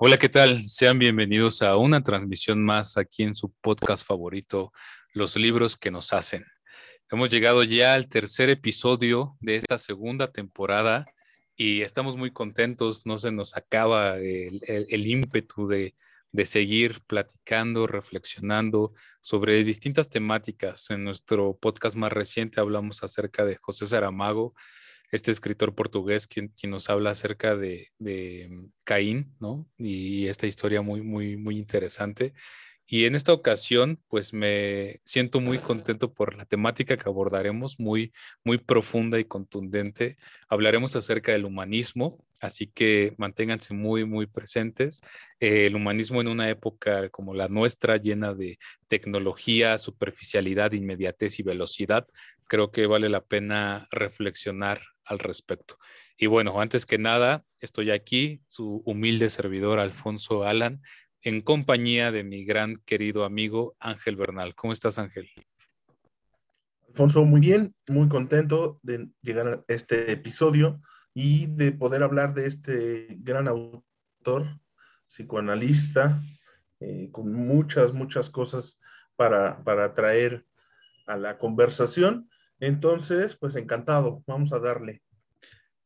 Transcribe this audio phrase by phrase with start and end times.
[0.00, 0.66] Hola, ¿qué tal?
[0.68, 4.70] Sean bienvenidos a una transmisión más aquí en su podcast favorito,
[5.14, 6.44] Los libros que nos hacen.
[7.10, 11.06] Hemos llegado ya al tercer episodio de esta segunda temporada
[11.56, 15.94] y estamos muy contentos, no se nos acaba el, ímpetu de,
[16.32, 18.92] de seguir platicando, reflexionando
[19.22, 20.90] sobre distintas temáticas.
[20.90, 24.54] En nuestro podcast más reciente hablamos acerca de José Saramago,
[25.12, 29.68] este escritor portugués quien, quien nos habla acerca de, de, Caín, ¿no?
[29.78, 32.32] Y esta historia muy, muy, muy interesante.
[32.86, 38.12] Y en esta ocasión, pues me siento muy contento por la temática que abordaremos, muy,
[38.44, 40.18] muy profunda y contundente.
[40.48, 45.00] Hablaremos acerca del humanismo, así que manténganse muy, muy presentes.
[45.40, 48.58] Eh, el humanismo en una época como la nuestra, llena de
[48.88, 52.06] tecnología, superficialidad, inmediatez y velocidad,
[52.46, 55.78] creo que vale la pena reflexionar al respecto.
[56.16, 60.82] Y bueno, antes que nada, estoy aquí, su humilde servidor Alfonso Alan,
[61.22, 64.54] en compañía de mi gran querido amigo Ángel Bernal.
[64.54, 65.28] ¿Cómo estás, Ángel?
[66.88, 70.80] Alfonso, muy bien, muy contento de llegar a este episodio
[71.14, 74.58] y de poder hablar de este gran autor,
[75.06, 76.22] psicoanalista,
[76.80, 78.78] eh, con muchas, muchas cosas
[79.16, 80.44] para, para traer
[81.06, 82.28] a la conversación.
[82.62, 85.02] Entonces, pues encantado, vamos a darle.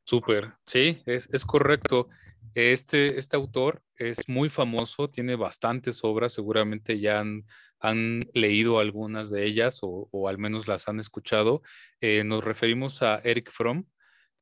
[0.05, 2.11] Súper, sí, es, es correcto.
[2.53, 7.47] Este, este autor es muy famoso, tiene bastantes obras, seguramente ya han,
[7.81, 11.63] han leído algunas de ellas o, o, al menos las han escuchado.
[12.03, 13.87] Eh, nos referimos a Eric Fromm.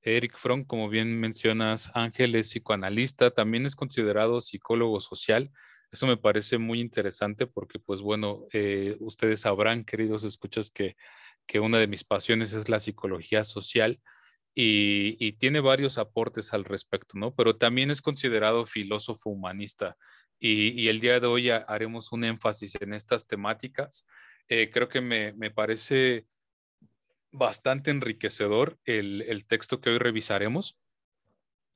[0.03, 5.53] Eric Fromm, como bien mencionas, Ángel es psicoanalista, también es considerado psicólogo social.
[5.93, 10.97] Eso me parece muy interesante porque, pues bueno, eh, ustedes sabrán, queridos escuchas, que,
[11.47, 14.00] que una de mis pasiones es la psicología social
[14.55, 17.34] y, tiene varios aportes al respecto, ¿no?
[17.34, 19.97] Pero también es considerado filósofo humanista
[20.39, 24.06] y, el día de hoy haremos un énfasis en estas temáticas.
[24.48, 26.27] Eh, creo que me, parece
[27.32, 30.76] bastante enriquecedor el, el, texto que hoy revisaremos,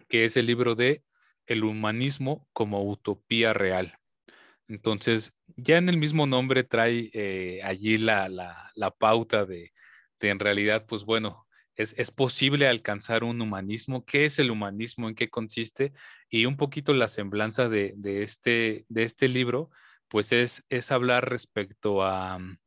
[0.08, 1.02] que es el libro de
[1.46, 3.98] El humanismo como utopía real.
[4.68, 9.72] Entonces, ya en el mismo nombre trae eh, allí la, la, la pauta de,
[10.20, 11.48] de, en realidad, pues bueno,
[11.78, 14.04] es, posible alcanzar un humanismo.
[14.04, 15.08] ¿Qué es el humanismo?
[15.08, 15.92] ¿En qué consiste?
[16.28, 19.70] Y un poquito la semblanza de, este, de este libro,
[20.08, 22.58] pues es, es hablar respecto a mm,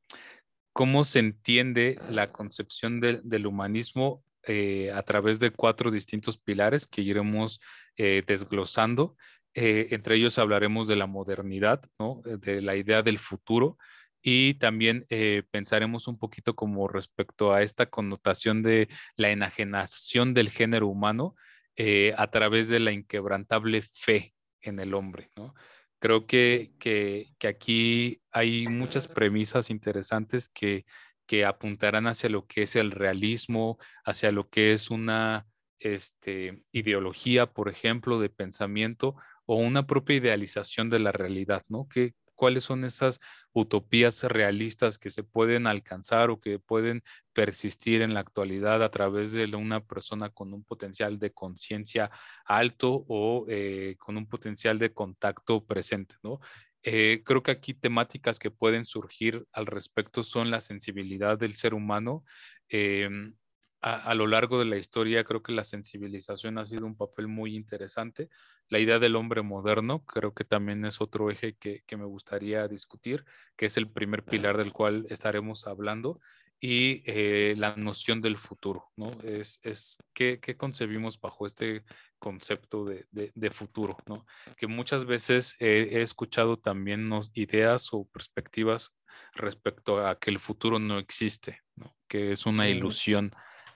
[0.74, 7.02] cómo se entiende la concepción del humanismo eh, a través de cuatro distintos pilares que
[7.02, 7.60] iremos
[7.98, 9.18] eh, desglosando.
[9.54, 11.82] Eh, entre ellos hablaremos de la modernidad,
[12.24, 13.78] de la idea del futuro,
[14.22, 20.50] y también eh, pensaremos un poquito como respecto a esta connotación de la enajenación del
[20.50, 21.36] género humano
[21.76, 25.32] eh, a través de la inquebrantable fe en el hombre.
[25.36, 25.56] ¿no?
[26.00, 30.86] Creo que, que, que, aquí hay muchas premisas interesantes que,
[31.26, 35.48] que apuntarán hacia lo que es el realismo, hacia lo que es una
[35.80, 39.16] este, ideología, por ejemplo, de pensamiento
[39.46, 41.88] o una propia idealización de la realidad, ¿no?
[41.88, 43.20] Que, cuáles son esas
[43.54, 47.04] utopías realistas que se pueden alcanzar o que pueden
[47.34, 52.10] persistir en la actualidad a través de una persona con un potencial de conciencia
[52.46, 56.40] alto o eh, con un potencial de contacto presente, ¿no?
[56.82, 61.76] Eh, creo que aquí temáticas que pueden surgir al respecto son la sensibilidad del ser
[61.76, 62.24] humano,
[62.70, 63.36] em,
[63.82, 67.56] a, lo largo de la historia creo que la sensibilización ha sido un papel muy
[67.56, 68.30] interesante.
[68.70, 73.26] La idea del hombre moderno creo que también es otro eje que, me gustaría discutir,
[73.56, 76.20] que es el primer pilar del cual estaremos hablando,
[76.60, 79.10] y eh, la noción del futuro, ¿no?
[79.24, 81.84] Es, es ¿qué, concebimos bajo este
[82.20, 84.28] concepto de, futuro, ¿no?
[84.58, 88.96] Que muchas veces he, escuchado también ideas o perspectivas
[89.34, 91.96] respecto a que el futuro no existe, ¿no?
[92.08, 93.32] Que es una ilusión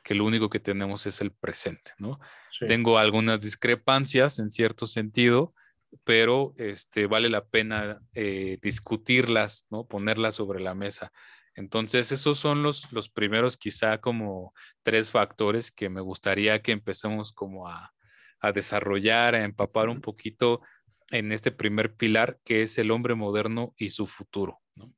[0.06, 2.20] que lo único que tenemos es el presente, ¿no?
[2.60, 5.56] Tengo algunas discrepancias en cierto sentido,
[6.04, 9.88] pero este, vale la pena eh, discutirlas, ¿no?
[9.88, 11.12] Ponerlas sobre la mesa.
[11.56, 14.54] Entonces, esos son los, los primeros quizá como
[14.84, 17.92] tres factores que me gustaría que empecemos como a,
[18.40, 20.62] a desarrollar, a empapar un poquito
[21.10, 24.62] en este primer pilar que es el hombre moderno y su futuro.
[24.76, 24.94] ¿no?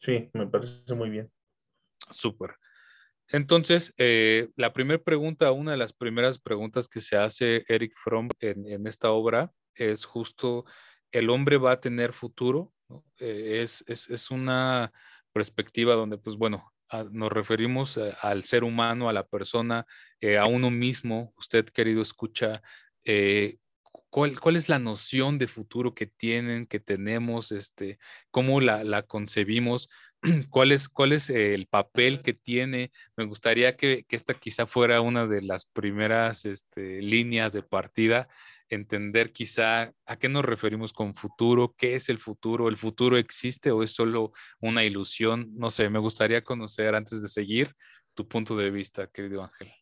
[0.00, 1.30] Sí, me parece muy bien.
[2.10, 2.56] Súper.
[3.28, 8.28] Entonces, eh, la primera pregunta, una de las primeras preguntas que se hace Eric Fromm
[8.40, 10.64] en, esta obra es justo,
[11.10, 12.72] ¿el hombre va a tener futuro?
[13.18, 14.92] Eh, es, una
[15.32, 16.72] perspectiva donde, pues bueno,
[17.10, 19.86] nos referimos eh, al ser humano, a la persona,
[20.38, 21.32] a uno mismo.
[21.36, 22.62] Usted, querido, escucha
[24.10, 27.98] cuál, cuál, es la noción de futuro que tienen, que tenemos, este,
[28.30, 29.88] cómo la, la concebimos,
[30.50, 32.90] cuál es, cuál es el papel que tiene.
[33.16, 38.28] Me gustaría que, que esta quizá fuera una de las primeras este, líneas de partida
[38.68, 43.70] entender quizá a qué nos referimos con futuro, qué es el futuro, el futuro existe
[43.70, 45.50] o es solo una ilusión.
[45.54, 47.74] No sé, me gustaría conocer antes de seguir
[48.14, 49.72] tu punto de vista, querido Ángel.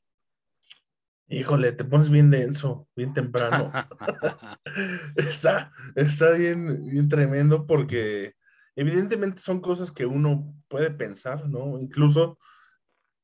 [1.29, 3.73] Híjole, te pones bien denso, bien temprano.
[5.17, 8.35] está, está bien, bien tremendo porque
[8.77, 11.79] evidentemente son cosas que uno puede pensar, ¿no?
[11.79, 12.39] Incluso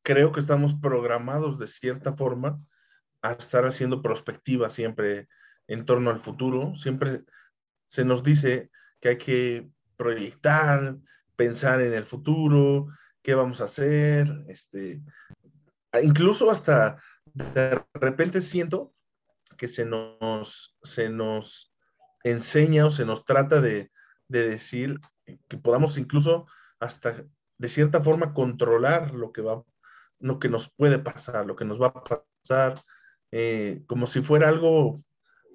[0.02, 2.60] creo que estamos programados de cierta forma
[3.22, 5.28] a estar haciendo prospectiva siempre
[5.66, 6.74] en torno al futuro.
[6.76, 7.24] Siempre
[7.88, 10.96] se nos dice que hay que proyectar,
[11.36, 12.88] pensar en el futuro,
[13.22, 15.02] qué vamos a hacer, este,
[16.02, 17.00] incluso hasta
[17.34, 18.94] de repente siento
[19.56, 21.74] que se nos, se nos
[22.24, 23.90] enseña o se nos trata de,
[24.28, 25.00] decir
[25.48, 26.46] que podamos incluso
[26.80, 27.24] hasta
[27.58, 29.62] de cierta forma controlar lo que va,
[30.20, 32.82] lo que nos puede pasar, lo que nos va a pasar,
[33.32, 35.02] eh, como si fuera algo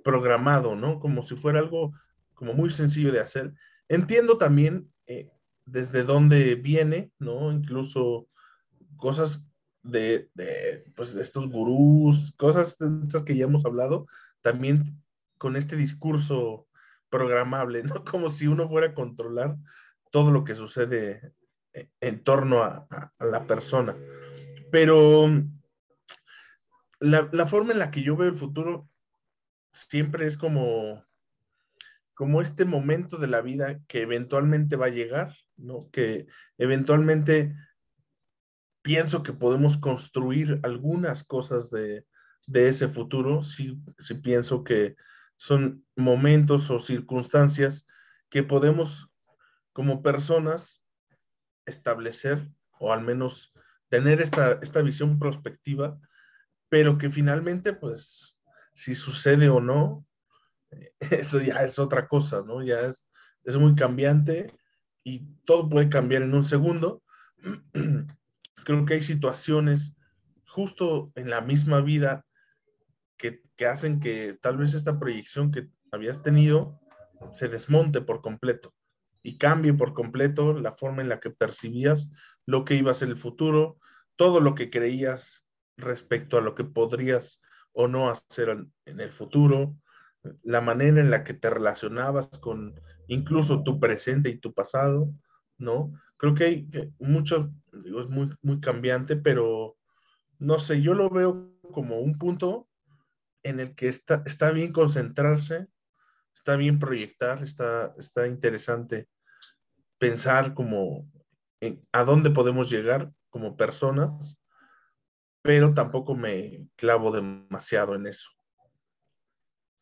[0.04, 1.00] programado, ¿no?
[1.00, 1.94] Como si fuera algo
[2.34, 3.54] como muy sencillo de hacer.
[3.88, 5.32] Entiendo también eh,
[5.66, 7.52] desde dónde viene, ¿no?
[7.52, 8.28] Incluso
[8.98, 9.46] cosas
[9.82, 14.08] de, de, pues, estos gurús, cosas estas que ya hemos hablado,
[14.42, 15.02] también
[15.38, 16.68] con este discurso
[17.14, 18.04] programable, ¿no?
[18.06, 19.56] Como si uno fuera a controlar
[20.10, 21.34] todo lo que sucede
[21.74, 22.88] eh, en torno a,
[23.20, 23.96] la persona.
[24.72, 25.30] Pero
[27.00, 28.90] la, forma en la que yo veo el futuro
[29.72, 31.06] siempre es como,
[32.16, 35.92] como este momento de la vida que eventualmente va a llegar, ¿no?
[35.92, 36.26] Que
[36.58, 37.56] eventualmente
[38.82, 42.06] pienso que podemos construir algunas cosas de,
[42.52, 43.76] ese futuro, si
[44.24, 44.96] pienso que
[45.36, 47.86] son momentos o circunstancias
[48.30, 49.10] que podemos
[49.74, 50.84] como personas
[51.66, 52.50] establecer
[52.80, 53.54] o al menos
[53.90, 56.00] tener esta, esta visión prospectiva,
[56.70, 58.42] pero que finalmente pues
[58.74, 60.06] si sucede o no,
[61.00, 62.64] eso ya es otra cosa, ¿no?
[62.64, 63.08] Ya es,
[63.44, 64.54] es muy cambiante
[65.04, 67.04] y todo puede cambiar en un segundo.
[68.66, 69.96] Creo que hay situaciones
[70.46, 72.26] justo en la misma vida
[73.56, 76.80] que, hacen que tal vez esta proyección que habías tenido
[77.32, 78.74] se desmonte por completo
[79.22, 82.10] y cambie por completo la forma en la que percibías
[82.46, 83.78] lo que iba a ser el futuro,
[84.18, 85.46] todo lo que creías
[85.78, 87.42] respecto a lo que podrías
[87.72, 88.50] o no hacer
[88.86, 89.78] en el futuro,
[90.44, 95.10] la manera en la que te relacionabas con incluso tu presente y tu pasado,
[95.58, 95.94] ¿no?
[96.18, 96.70] Creo que hay
[97.00, 99.78] mucho, digo, es muy, muy cambiante, pero
[100.40, 102.68] no sé, yo lo veo como un punto
[103.44, 105.68] en el que está, está bien concentrarse,
[106.34, 109.08] está bien proyectar, está, está interesante
[109.98, 111.10] pensar como
[111.92, 114.38] a dónde podemos llegar como personas
[115.44, 118.32] pero tampoco me clavo demasiado en eso.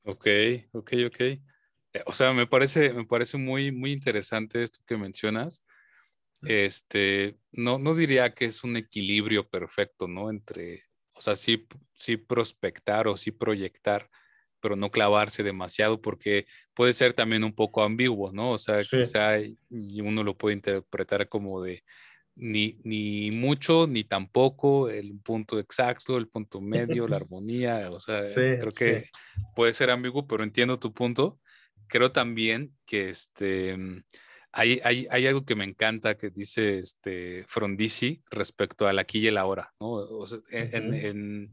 [0.04, 0.28] Ok,
[0.74, 1.20] ok, ok.
[1.20, 1.40] Eh,
[2.08, 5.64] o sea, me parece, me parece muy, muy interesante esto que mencionas.
[6.42, 10.32] Este, no, no diría que es un equilibrio perfecto, ¿no?
[10.32, 10.82] Entre,
[11.14, 14.10] o sea, sí, sí prospectar o sí proyectar,
[14.60, 18.52] pero no clavarse demasiado porque puede ser también un poco ambiguo, ¿no?
[18.52, 19.38] O sea, quizá
[19.70, 21.84] uno lo puede interpretar como de,
[22.36, 28.22] ni, ni mucho, ni tampoco, el punto exacto, el punto medio, la armonía, o sea,
[28.34, 29.10] creo que
[29.56, 31.40] puede ser ambiguo, pero entiendo tu punto.
[31.88, 33.78] Creo también que este,
[34.54, 39.28] hay, hay, hay, algo que me encanta que dice este Frondizi respecto al aquí y
[39.28, 39.92] el ahora, ¿no?
[39.92, 41.52] O sea, en, en,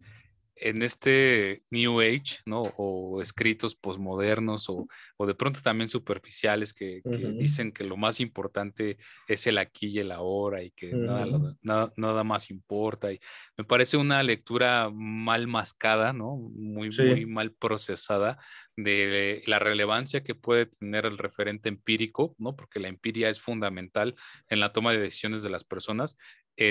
[0.60, 2.62] en este New Age, ¿no?
[2.76, 4.86] O escritos posmodernos o,
[5.16, 7.00] o de pronto también superficiales que,
[7.38, 11.92] dicen que lo más importante es el aquí y el ahora y que nada, nada,
[11.96, 13.12] nada, más importa.
[13.12, 13.20] Y
[13.56, 16.36] me parece una lectura mal mascada, ¿no?
[16.36, 18.38] Muy, muy mal procesada
[18.76, 22.54] de la relevancia que puede tener el referente empírico, ¿no?
[22.54, 24.14] Porque la empiria es fundamental
[24.48, 26.16] en la toma de decisiones de las personas.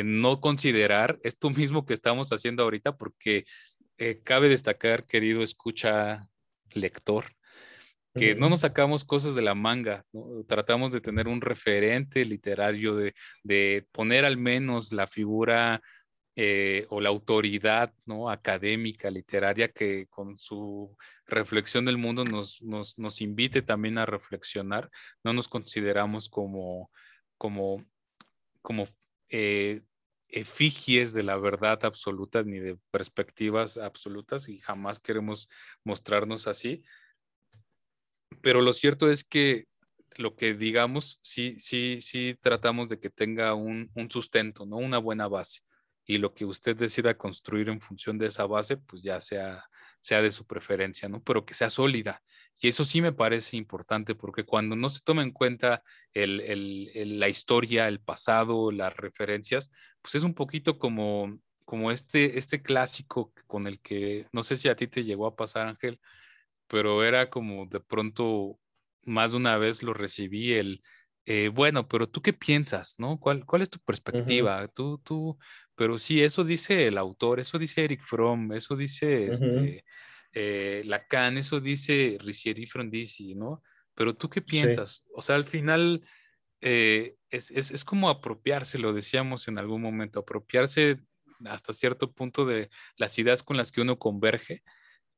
[0.04, 3.46] no considerar esto mismo que estamos haciendo ahorita, porque
[3.98, 6.28] eh, cabe destacar, querido escucha
[6.72, 7.26] lector,
[8.14, 10.04] que no nos sacamos cosas de la manga,
[10.48, 12.96] tratamos de tener un referente literario,
[13.44, 15.82] de, poner al menos la figura
[16.36, 18.30] eh, o la autoridad ¿no?
[18.30, 24.90] académica, literaria, que con su reflexión del mundo nos, nos, invite también a reflexionar.
[25.24, 26.92] No nos consideramos como,
[27.38, 27.86] como,
[28.62, 28.88] como
[29.30, 29.82] eh,
[30.30, 35.50] efigies de la verdad absoluta ni de perspectivas absolutas y jamás queremos
[35.84, 36.84] mostrarnos así.
[38.42, 39.68] pero lo cierto es que
[40.18, 44.78] lo que digamos, sí, sí, sí tratamos de que tenga un, un sustento, ¿no?
[44.78, 45.62] Una buena base.
[46.06, 49.66] Y lo que usted decida construir en función de esa base, pues ya sea,
[50.02, 51.22] sea de su preferencia, ¿no?
[51.24, 52.24] Pero que sea sólida.
[52.60, 55.84] Y eso sí me parece importante porque cuando no se toma en cuenta
[56.14, 59.72] el, el, la historia, el pasado, las referencias,
[60.02, 64.70] pues es un poquito como, como este, este clásico con el que, no sé si
[64.70, 66.00] a ti te llegó a pasar, Ángel,
[66.68, 68.60] pero era como de pronto
[69.04, 70.82] más de una vez lo recibí el,
[71.26, 73.20] eh, bueno, pero tú qué piensas, ¿no?
[73.20, 74.68] ¿Cuál, cuál es tu perspectiva?
[74.70, 75.38] Tú, tú,
[75.76, 79.84] pero sí, eso dice el autor, eso dice Eric Fromm, eso dice este,
[80.40, 83.64] eh, Lacan, eso dice Ricieri Frondizi, ¿no?
[83.96, 85.04] Pero tú qué piensas?
[85.16, 86.08] O sea, al final
[86.62, 91.00] eh, es, es, es, como apropiarse, lo decíamos en algún momento, apropiarse
[91.46, 94.62] hasta cierto punto de las ideas con las que uno converge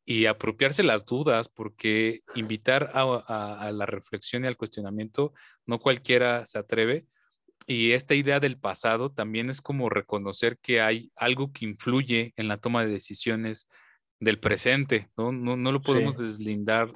[0.06, 5.34] y apropiarse las dudas, porque invitar a, la reflexión y al cuestionamiento
[5.66, 7.08] no cualquiera se atreve.
[7.68, 12.48] Y esta idea del pasado también es como reconocer que hay algo que influye en
[12.48, 13.68] la toma de decisiones
[14.20, 15.32] del presente, ¿no?
[15.32, 16.92] No, no lo podemos deslindar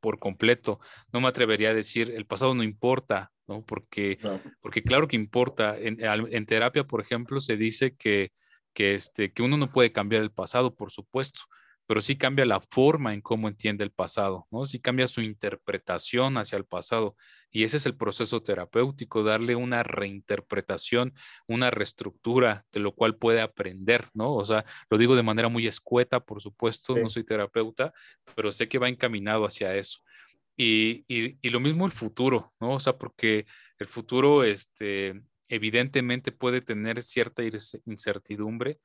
[0.00, 0.80] por completo.
[1.12, 3.64] No me atrevería a decir el pasado no importa, ¿no?
[3.64, 4.18] Porque,
[4.60, 5.78] porque claro que importa.
[5.78, 8.32] En, en, terapia, por ejemplo, se dice que,
[8.74, 11.42] que, este, que uno no puede cambiar el pasado, por supuesto,
[11.86, 14.66] pero sí cambia la forma en cómo entiende el pasado, ¿no?
[14.66, 17.16] Sí cambia su interpretación hacia el pasado.
[17.50, 21.14] Y ese es el proceso terapéutico, darle una reinterpretación,
[21.46, 24.34] una reestructura de lo cual puede aprender, ¿no?
[24.34, 27.92] O sea, lo digo de manera muy escueta, por supuesto, no soy terapeuta,
[28.34, 29.98] pero sé que va encaminado hacia eso.
[30.56, 32.74] Y, y, lo mismo el futuro, ¿no?
[32.74, 33.46] O sea, porque
[33.78, 37.42] el futuro, este, evidentemente puede tener cierta
[37.86, 38.78] incertidumbre,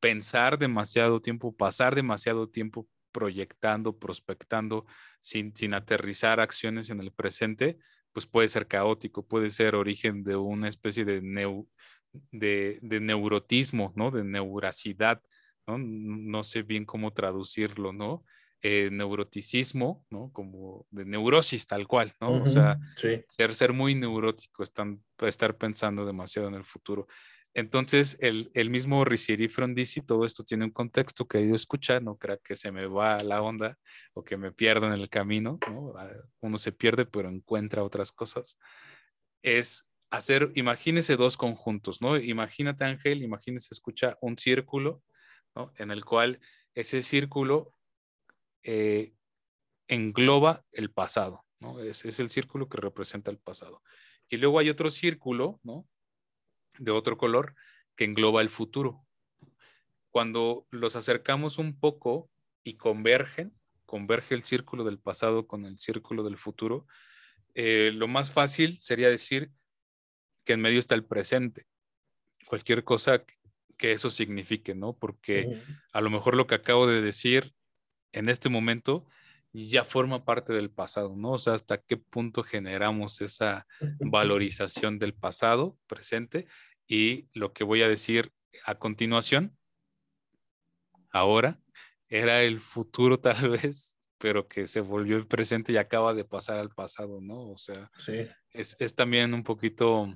[0.00, 4.86] pensar demasiado tiempo, pasar demasiado tiempo proyectando, prospectando,
[5.20, 7.78] sin, sin aterrizar acciones en el presente,
[8.12, 11.20] pues puede ser caótico, puede ser origen de una especie de,
[12.32, 14.10] de, neurotismo, ¿no?
[14.10, 15.22] De neuracidad,
[15.66, 15.78] ¿no?
[15.78, 18.24] No sé bien cómo traducirlo, ¿no?
[18.62, 20.30] Eh, neuroticismo, ¿no?
[20.32, 22.42] Como de neurosis tal cual, ¿no?
[22.42, 22.78] o sea,
[23.28, 27.06] ser, ser muy neurótico, están, estar pensando demasiado en el futuro.
[27.52, 32.12] Entonces, el, el mismo Ricieri Frondizi, todo esto tiene un contexto que he ido escuchando,
[32.12, 33.76] no creo que se me va la onda
[34.14, 35.92] o que me pierdo en el camino, ¿no?
[35.96, 38.56] Ah, uno se pierde, pero encuentra otras cosas.
[39.42, 42.16] Es hacer, imagínese dos conjuntos, ¿no?
[42.16, 45.02] Imagínate, Ángel, imagínese, escucha un círculo,
[45.56, 45.72] ¿no?
[45.76, 46.40] En el cual
[46.74, 47.74] ese círculo
[48.62, 49.12] eh,
[49.88, 51.80] engloba el pasado, ¿no?
[51.80, 53.82] Es, es el círculo que representa el pasado.
[54.28, 55.88] Y luego hay otro círculo, ¿no?
[56.80, 57.54] De otro color
[57.94, 59.06] que engloba el futuro.
[60.10, 62.30] Cuando los acercamos un poco
[62.64, 63.54] y convergen,
[63.86, 66.86] converge el círculo del pasado con el círculo del futuro,
[67.54, 69.50] eh, lo más fácil sería decir
[70.44, 71.66] que en medio está el presente.
[72.46, 73.24] Cualquier cosa
[73.76, 74.96] que eso signifique, ¿no?
[74.96, 77.54] Porque a lo mejor lo que acabo de decir
[78.12, 79.06] en este momento
[79.52, 81.32] ya forma parte del pasado, ¿no?
[81.32, 83.66] O sea, hasta qué punto generamos esa
[84.00, 86.46] valorización del pasado presente
[86.90, 88.32] y lo que voy a decir
[88.64, 89.56] a continuación,
[91.12, 91.60] ahora,
[92.08, 96.58] era el futuro tal vez, pero que se volvió el presente y acaba de pasar
[96.58, 97.48] al pasado, ¿no?
[97.48, 97.92] O sea,
[98.52, 100.12] es, es, también un poquito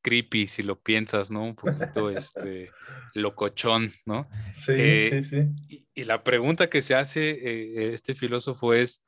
[0.00, 1.42] creepy si lo piensas, ¿no?
[1.42, 2.70] Un poquito este
[3.14, 4.28] locochón, ¿no?
[4.52, 5.30] Sí, eh, sí,
[5.68, 5.84] sí.
[5.94, 9.04] Y, la pregunta que se hace eh, este filósofo es,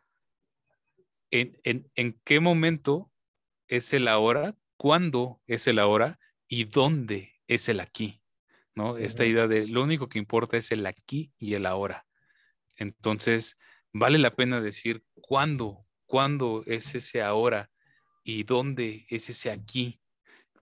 [1.30, 3.12] ¿en, en, en qué momento
[3.68, 4.56] es el ahora?
[4.76, 6.18] ¿Cuándo es el ahora?
[6.50, 8.20] Y dónde es el aquí,
[8.74, 8.98] ¿no?
[8.98, 12.06] Esta idea de lo único que importa es el aquí y el ahora.
[12.76, 13.56] Entonces,
[13.92, 17.70] vale la pena decir cuándo, cuándo es ese ahora
[18.24, 20.00] y dónde es ese aquí,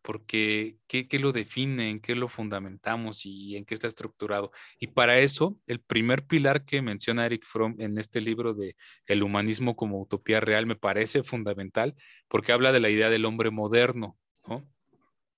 [0.03, 4.53] porque ¿qué, qué lo define, en qué lo fundamentamos y en qué está estructurado.
[4.79, 8.77] Y para eso, el primer pilar que menciona Eric Fromm en este libro de
[9.07, 11.95] El humanismo como utopía real me parece fundamental
[12.29, 14.69] porque habla de la idea del hombre moderno, ¿no?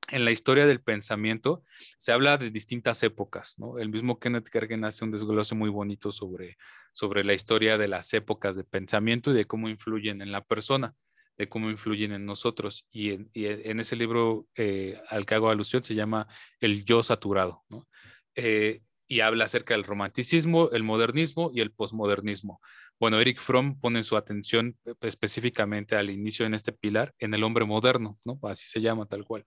[0.08, 1.62] En la historia del pensamiento
[1.96, 3.78] se habla de distintas épocas, ¿no?
[3.78, 6.56] El mismo Kenneth Kergen hace un desglose muy bonito sobre,
[6.92, 10.94] sobre la historia de las épocas de pensamiento y de cómo influyen en la persona,
[11.38, 12.86] de cómo influyen en nosotros.
[12.90, 16.26] Y en, ese libro eh, al que hago alusión se llama
[16.60, 17.86] El yo saturado, ¿no?
[18.34, 22.60] Eh, y habla acerca del romanticismo, el modernismo y el posmodernismo.
[23.00, 27.64] Bueno, Eric Fromm pone su atención específicamente al inicio en este pilar en el hombre
[27.64, 28.38] moderno, ¿no?
[28.44, 29.44] Así se llama tal cual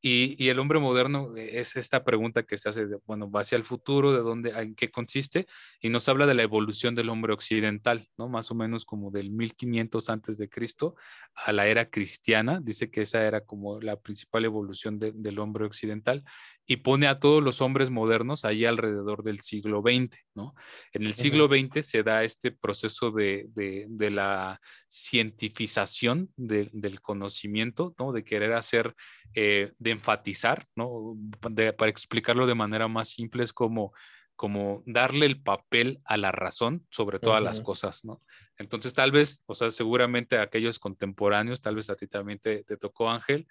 [0.00, 3.64] Y, el hombre moderno es esta pregunta que se hace, de, bueno, va hacia el
[3.64, 5.46] futuro, de dónde, en qué consiste,
[5.80, 8.28] y nos habla de la evolución del hombre occidental, ¿no?
[8.28, 10.94] Más o menos como del 1500 antes de Cristo
[11.34, 16.24] a la era cristiana, dice que esa era como la principal evolución del hombre occidental,
[16.70, 20.54] y pone a todos los hombres modernos ahí alrededor del siglo XX, ¿no?
[20.92, 28.12] En el siglo XX se da este proceso de, de, la cientificación del conocimiento, ¿no?
[28.12, 28.94] De querer hacer,
[29.32, 31.16] eh, de enfatizar, ¿no?
[31.40, 33.92] para explicarlo de manera más simple, es como
[34.38, 38.22] como darle el papel a la razón sobre todas las cosas, ¿no?
[38.56, 43.10] Entonces, tal vez, o sea, seguramente aquellos contemporáneos, tal vez a ti también te, tocó,
[43.10, 43.48] Ángel,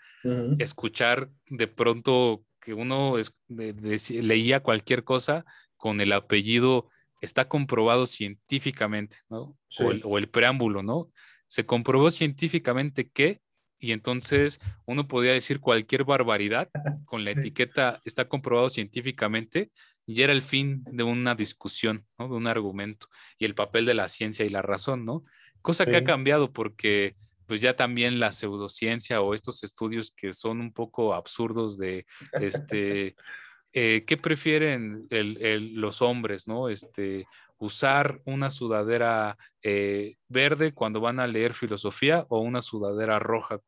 [0.59, 3.15] escuchar de pronto que uno
[3.49, 5.43] leía cualquier cosa
[5.75, 6.89] con el apellido,
[7.19, 9.57] está comprobado científicamente, ¿no?
[10.05, 11.11] O, el, preámbulo, ¿no?
[11.47, 13.41] Se comprobó científicamente que,
[13.79, 16.69] y entonces uno podía decir cualquier barbaridad
[17.05, 19.71] con la etiqueta, está comprobado científicamente,
[20.05, 22.29] y era el fin de una discusión, ¿no?
[22.29, 23.07] De un argumento,
[23.37, 25.23] y el papel de la ciencia y la razón, ¿no?
[25.61, 27.15] Cosa que ha cambiado porque
[27.45, 33.15] pues ya también la pseudociencia o estos estudios que son un poco absurdos de, este,
[33.73, 36.69] eh, ¿qué prefieren los hombres, no?
[36.69, 37.25] Este,
[37.59, 43.59] usar una sudadera eh, verde cuando van a leer filosofía o una sudadera roja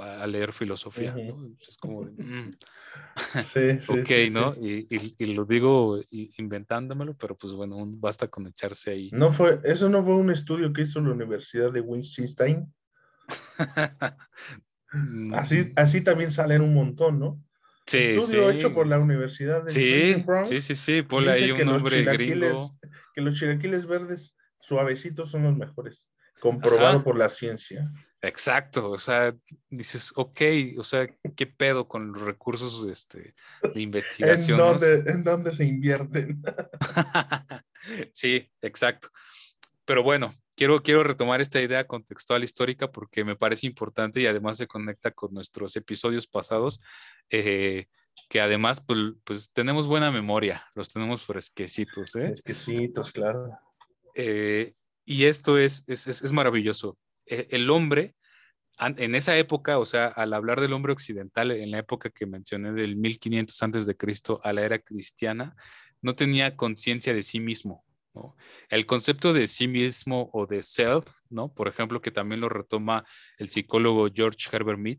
[0.00, 1.50] a leer filosofía, ¿no?
[1.60, 2.50] Es como, mm.
[3.42, 4.54] sí, sí, ok, ¿no?
[4.54, 9.10] Y, lo digo inventándomelo, pero pues bueno, basta con echarse ahí.
[9.12, 12.72] No fue, eso no fue un estudio que hizo la Universidad de Winston
[15.34, 17.42] así, así también salen un montón, ¿no?
[17.88, 22.04] Sí, Estudio hecho por la Universidad de sí, Sí, sí, sí, ponle ahí un nombre
[22.04, 22.78] gringo.
[23.14, 27.90] Que los chilaquiles verdes suavecitos son los mejores, comprobado por la ciencia.
[28.20, 29.34] Exacto, o sea,
[29.70, 30.40] dices, ok,
[30.76, 33.34] o sea, ¿qué pedo con los recursos este,
[33.72, 34.58] de investigación?
[34.60, 36.42] ¿En dónde, ¿En dónde se invierten?
[38.12, 39.08] sí, exacto.
[39.86, 44.56] Pero bueno, quiero, quiero retomar esta idea contextual histórica porque me parece importante y además
[44.56, 46.80] se conecta con nuestros episodios pasados,
[47.30, 47.86] eh,
[48.28, 52.16] que además pues, pues, tenemos buena memoria, los tenemos fresquecitos.
[52.16, 52.26] ¿eh?
[52.26, 53.50] Fresquecitos, claro.
[54.16, 56.98] Eh, y esto es, es, es, maravilloso.
[57.24, 58.16] E, el hombre,
[58.80, 62.72] en esa época, o sea, al hablar del hombre occidental, en la época que mencioné
[62.72, 65.54] del 1500 antes de Cristo a la era cristiana,
[66.02, 67.84] no tenía conciencia de sí mismo.
[68.68, 71.52] El concepto de sí mismo o de self, ¿no?
[71.52, 73.04] Por ejemplo, que también lo retoma
[73.38, 74.98] el psicólogo George Herbert Mead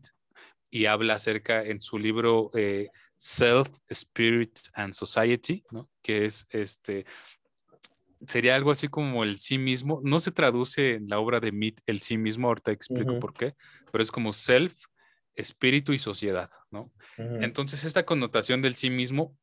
[0.70, 5.88] y habla acerca en su libro eh, Self, Spirit and Society, ¿no?
[6.02, 7.04] Que es este,
[8.26, 10.00] sería algo así como el sí mismo.
[10.04, 13.54] No se traduce en la obra de Mead el sí mismo, ahorita explico por qué,
[13.90, 14.74] pero es como self,
[15.34, 16.92] espíritu y sociedad, ¿no?
[17.16, 19.36] Entonces, esta connotación del sí mismo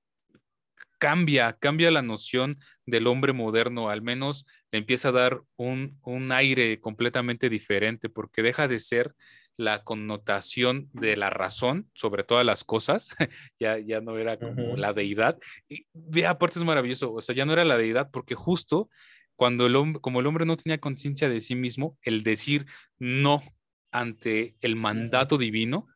[0.97, 5.97] cambia, cambia la noción del hombre moderno, al menos le empieza a dar un,
[6.31, 9.13] aire completamente diferente, porque deja de ser
[9.57, 13.15] la connotación de la razón sobre todas las cosas,
[13.59, 15.39] ya, ya no era como la deidad.
[15.67, 18.89] Y aparte es maravilloso, o sea, ya no era la deidad, porque justo
[19.35, 22.65] cuando el hombre, como el hombre no tenía conciencia de sí mismo, el decir
[22.97, 23.43] no
[23.91, 25.87] ante el mandato divino,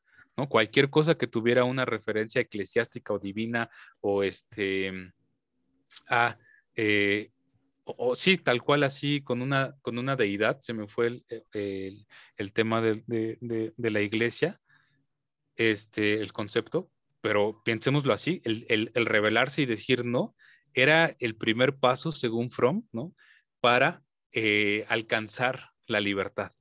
[0.41, 0.49] ¿no?
[0.49, 4.91] Cualquier cosa que tuviera una referencia eclesiástica o divina o este,
[6.09, 6.37] a,
[6.75, 7.29] eh,
[7.83, 12.05] o, sí, tal cual así, con una, con una deidad, se me fue el,
[12.37, 14.59] el, tema de, de, de, la iglesia,
[15.55, 16.89] este, el concepto,
[17.21, 20.35] pero pensémoslo así, el, el, revelarse y decir no
[20.73, 23.13] era el primer paso, según Fromm, ¿no?
[23.59, 24.01] Para
[24.31, 26.53] eh, alcanzar la libertad.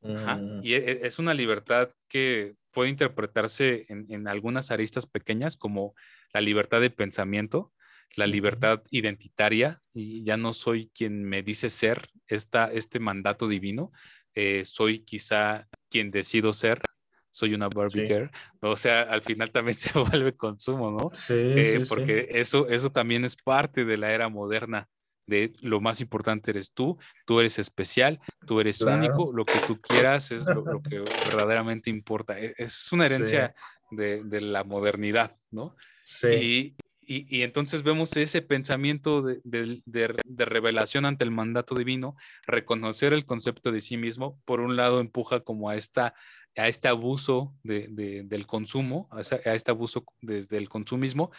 [0.00, 0.60] Mm.
[0.62, 5.94] Y e, es una libertad que puede interpretarse en, algunas aristas pequeñas como
[6.32, 7.72] la libertad de pensamiento,
[8.16, 13.92] la libertad identitaria, y ya no soy quien me dice ser esta, este mandato divino,
[14.34, 16.82] eh, soy quizá quien decido ser,
[17.30, 21.10] soy una Barbie girl, o sea, al final también se vuelve consumo, ¿no?
[21.14, 24.88] Sí, eh, porque Eso, eso también es parte de la era moderna
[25.26, 29.80] de lo más importante eres tú, tú eres especial, tú eres único, lo que tú
[29.80, 32.38] quieras es lo, que verdaderamente importa.
[32.38, 33.54] E, es una herencia
[33.90, 35.76] de, la modernidad, ¿no?
[36.04, 36.76] Sí.
[37.06, 43.80] Y, entonces vemos ese pensamiento de, revelación ante el mandato divino, reconocer el concepto de
[43.80, 46.14] sí mismo, por un lado empuja como a, esta,
[46.56, 51.30] a este abuso del consumo, a, a este abuso desde el consumismo,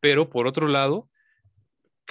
[0.00, 1.08] pero por otro lado,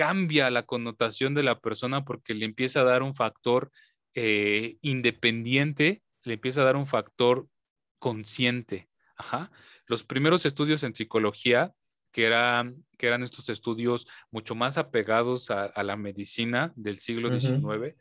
[0.01, 3.69] cambia la connotación de la persona porque le empieza a dar un factor
[4.15, 7.47] eh, independiente, le empieza a dar un factor
[7.99, 8.89] consciente.
[9.85, 11.75] los primeros estudios en psicología,
[12.11, 17.95] que, eran, que eran estos estudios mucho más apegados a, la medicina del siglo XIX,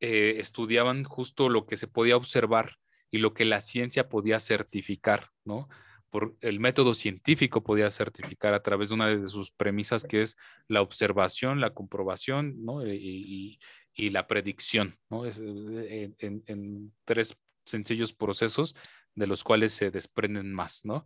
[0.00, 2.78] eh, estudiaban justo lo que se podía observar
[3.12, 5.68] y lo que la ciencia podía certificar, ¿no?
[6.16, 10.38] Por el método científico podía certificar a través de una de sus premisas que es
[10.66, 12.82] la observación, la comprobación, ¿no?
[12.86, 13.58] Y,
[13.98, 15.26] la predicción, ¿no?
[15.26, 18.74] Es, eh, en, tres sencillos procesos
[19.14, 21.04] de los cuales se desprenden más, ¿no?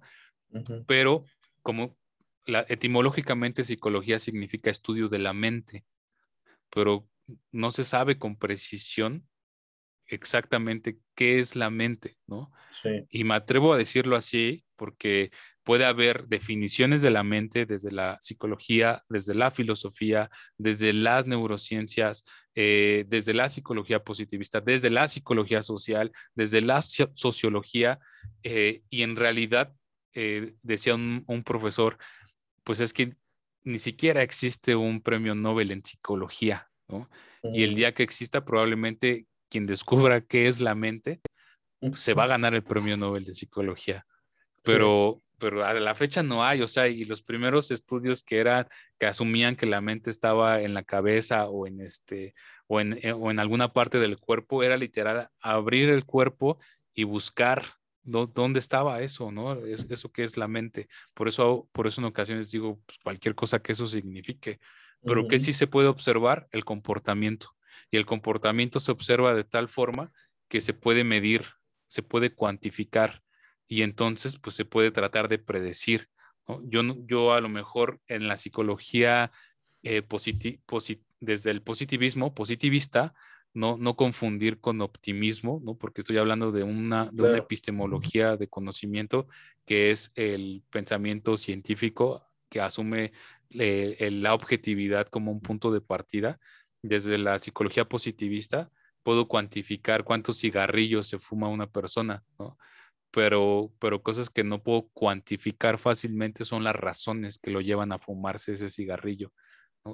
[0.87, 1.25] Pero
[1.61, 1.99] como
[2.47, 5.85] la, etimológicamente psicología significa estudio de la mente,
[6.73, 7.05] pero
[7.51, 9.27] no se sabe con precisión
[10.07, 12.53] exactamente qué es la mente, ¿no?
[13.11, 15.31] Y me atrevo a decirlo así porque
[15.63, 22.25] puede haber definiciones de la mente desde la psicología, desde la filosofía, desde las neurociencias,
[22.55, 27.99] eh, desde la psicología positivista, desde la psicología social, desde la sociología,
[28.43, 29.75] eh, y en realidad,
[30.15, 31.99] eh, decía un, profesor,
[32.65, 33.15] pues es que
[33.63, 37.11] ni siquiera existe un premio Nobel en psicología, ¿no?
[37.43, 41.21] Y el día que exista, probablemente quien descubra qué es la mente,
[41.97, 44.07] se va a ganar el premio Nobel de psicología.
[44.63, 48.67] Pero, pero a la fecha no hay, o sea, y los primeros estudios que eran,
[48.99, 52.35] que asumían que la mente estaba en la cabeza o en este,
[52.67, 56.59] o en, eh, o en alguna parte del cuerpo, era literal abrir el cuerpo
[56.95, 57.65] y buscar
[58.03, 59.55] dónde estaba eso, ¿no?
[59.67, 60.89] Es, eso que es la mente.
[61.15, 64.59] Por eso, por eso en ocasiones digo, pues, cualquier cosa que eso signifique.
[65.03, 67.55] Pero que sí se puede observar el comportamiento.
[67.91, 70.13] Y el comportamiento se observa de tal forma
[70.49, 71.47] que se puede medir,
[71.89, 73.23] se puede cuantificar
[73.71, 76.09] y entonces pues se puede tratar de predecir.
[76.65, 79.31] Yo, yo a lo mejor en la psicología
[79.85, 80.03] eh,
[81.21, 83.15] desde el positivismo, positivista,
[83.55, 85.77] no, no confundir con optimismo, ¿no?
[85.77, 89.29] porque estoy hablando de una, de una epistemología de conocimiento
[89.65, 93.13] que es el pensamiento científico que asume
[93.51, 96.41] eh, la objetividad como un punto de partida.
[96.83, 98.69] Desde la psicología positivista
[99.05, 102.59] puedo cuantificar cuántos cigarrillos se fuma una persona, ¿no?
[103.11, 107.99] Pero, pero cosas que no puedo cuantificar fácilmente son las razones que lo llevan a
[107.99, 109.33] fumarse ese cigarrillo.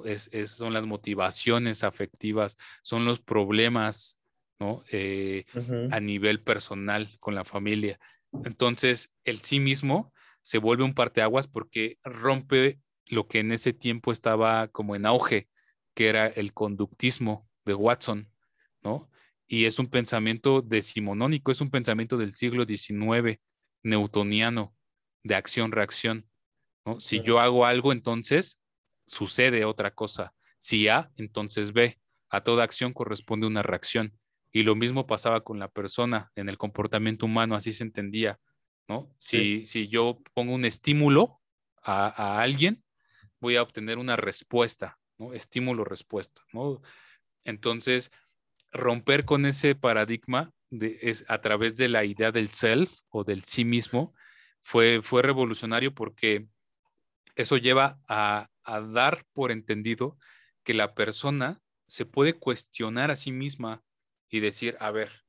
[0.05, 4.19] Es, son las motivaciones afectivas, son los problemas
[4.59, 4.83] ¿no?
[4.91, 5.45] Eh,
[5.91, 7.99] a nivel personal con la familia.
[8.43, 14.11] Entonces, el sí mismo se vuelve un parteaguas porque rompe lo que en ese tiempo
[14.11, 15.47] estaba como en auge,
[15.93, 18.29] que era el conductismo de Watson,
[18.81, 19.09] ¿no?
[19.47, 23.39] Y es un pensamiento decimonónico, es un pensamiento del siglo XIX,
[23.81, 24.75] newtoniano,
[25.23, 26.27] de acción-reacción.
[26.85, 26.99] ¿no?
[26.99, 28.61] Si yo hago algo, entonces
[29.05, 30.33] sucede otra cosa.
[30.57, 31.97] Si A, entonces B.
[32.29, 34.17] A toda acción corresponde una reacción.
[34.51, 38.39] Y lo mismo pasaba con la persona en el comportamiento humano, así se entendía.
[38.87, 39.09] ¿no?
[39.17, 41.39] Si, si yo pongo un estímulo
[41.81, 42.83] a, a, alguien,
[43.39, 45.33] voy a obtener una respuesta, ¿no?
[45.33, 46.41] Estímulo-respuesta.
[46.53, 46.81] ¿no?
[47.43, 48.11] Entonces,
[48.77, 53.43] romper con ese paradigma de, es a través de la idea del self o del
[53.43, 54.13] sí mismo
[54.61, 56.47] fue, fue revolucionario porque
[57.35, 60.17] eso lleva a, a dar por entendido
[60.63, 63.83] que la persona se puede cuestionar a sí misma
[64.29, 65.23] y decir, a ver,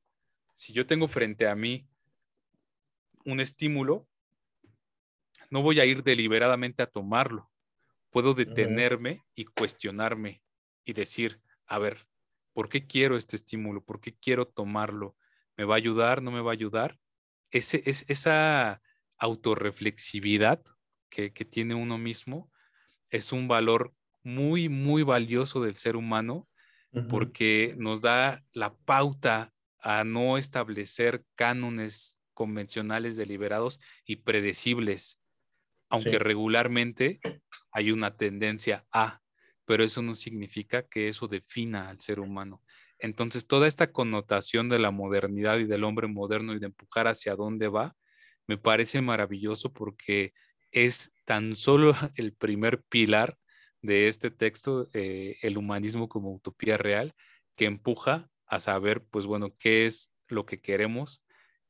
[0.53, 1.87] si yo tengo frente a mí
[3.23, 4.07] un estímulo,
[5.49, 7.49] no voy a ir deliberadamente a tomarlo.
[8.09, 10.43] Puedo detenerme y cuestionarme
[10.83, 12.08] y decir, a ver,
[12.53, 13.83] ¿Por qué quiero este estímulo?
[13.83, 15.15] ¿Por qué quiero tomarlo?
[15.57, 16.21] ¿Me va a ayudar?
[16.21, 16.97] ¿No me va a ayudar?
[17.51, 18.81] Ese, es, esa
[19.17, 20.63] autorreflexividad
[21.09, 22.51] que, tiene uno mismo
[23.09, 26.47] es un valor muy, muy valioso del ser humano
[27.07, 35.19] porque nos da la pauta a no establecer cánones convencionales deliberados y predecibles,
[35.89, 37.19] aunque regularmente
[37.71, 39.21] hay una tendencia a
[39.69, 42.63] pero eso no significa que eso defina al ser humano.
[42.97, 47.35] Entonces, toda esta connotación de la modernidad y del hombre moderno y de empujar hacia
[47.35, 47.95] dónde va,
[48.47, 50.33] me parece maravilloso porque
[50.71, 53.37] es tan solo el primer pilar
[53.83, 57.13] de este texto, eh, el humanismo como utopía real,
[57.55, 61.23] que empuja a saber, pues bueno, qué es lo que queremos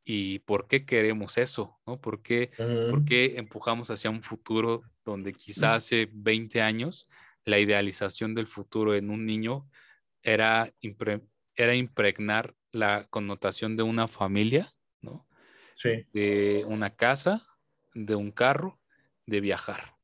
[0.05, 1.99] y por qué queremos eso, ¿no?
[1.99, 2.51] ¿Por qué,
[2.89, 7.05] ¿por qué empujamos hacia un futuro donde quizá hace 20 años
[7.49, 9.69] la idealización del futuro en un niño
[10.21, 10.73] era,
[11.55, 15.27] era impregnar la connotación de una familia, ¿no?
[15.75, 16.05] Sí.
[16.13, 17.47] De una casa,
[17.93, 18.79] de un carro,
[19.25, 19.95] de viajar,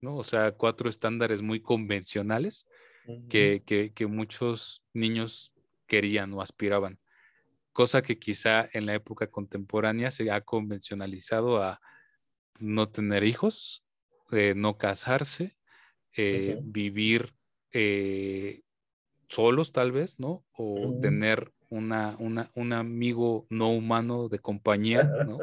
[0.00, 0.16] ¿no?
[0.16, 2.66] O sea, cuatro estándares muy convencionales
[3.28, 3.62] que,
[3.94, 5.52] que, muchos niños
[5.86, 7.00] querían o aspiraban.
[7.72, 11.80] Cosa que quizá en la época contemporánea se ha convencionalizado a,
[12.60, 13.84] no tener hijos,
[14.30, 15.56] eh, no casarse,
[16.16, 17.34] eh, vivir
[17.72, 18.62] eh,
[19.28, 20.44] solos tal vez, ¿no?
[20.52, 25.38] O tener una, un amigo no humano de compañía, ¿no?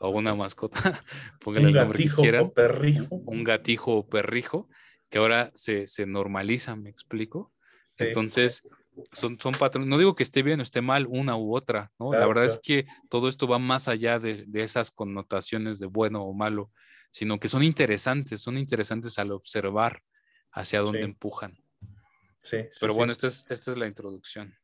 [0.00, 0.74] o una mascota,
[1.40, 2.44] póngale el nombre que quieran.
[2.46, 3.06] O perrijo.
[3.10, 4.68] Un gatijo o perrijo,
[5.10, 7.52] que ahora se, se normaliza, me explico.
[7.98, 8.66] Entonces,
[9.12, 9.88] son, son patrones.
[9.88, 12.12] No digo que esté bien o esté mal una u otra, ¿no?
[12.12, 16.22] la verdad es que todo esto va más allá de, de, esas connotaciones de bueno
[16.22, 16.70] o malo,
[17.10, 20.02] sino que son interesantes, son interesantes al observar
[20.52, 21.58] hacia dónde empujan.
[22.42, 24.54] Sí, Pero bueno, esta es, esta es la introducción.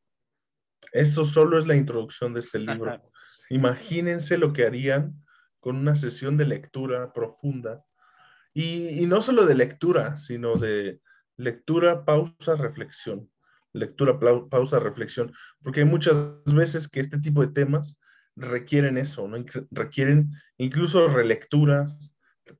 [0.91, 3.01] Esto solo es la introducción de este libro.
[3.49, 5.23] Imagínense lo que harían
[5.59, 7.83] con una sesión de lectura profunda.
[8.53, 11.01] Y, y no solo de lectura, sino de
[11.35, 13.29] lectura, pausa, reflexión
[13.77, 17.99] lectura, pausa, reflexión, porque hay muchas veces que este tipo de temas
[18.35, 19.43] requieren eso, ¿no?
[19.71, 22.13] requieren incluso relecturas,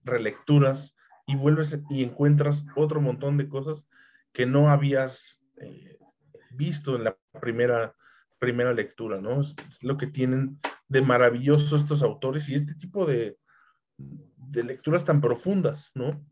[0.04, 0.96] relecturas,
[1.28, 3.86] y vuelves y encuentras otro montón de cosas
[4.32, 6.00] que no habías eh,
[6.52, 7.94] visto en la primera,
[8.40, 9.42] primera lectura, ¿no?
[9.42, 13.38] Es, lo que tienen de maravilloso estos autores y este tipo de,
[13.98, 16.26] de lecturas tan profundas, ¿no?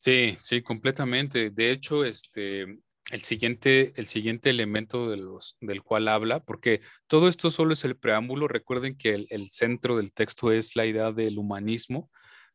[0.00, 1.50] Sí, sí, completamente.
[1.50, 5.10] De hecho, este, el siguiente, el siguiente elemento
[5.60, 10.12] del cual habla, porque todo esto solo es el preámbulo, recuerden que el, centro del
[10.12, 12.10] texto es la idea del humanismo,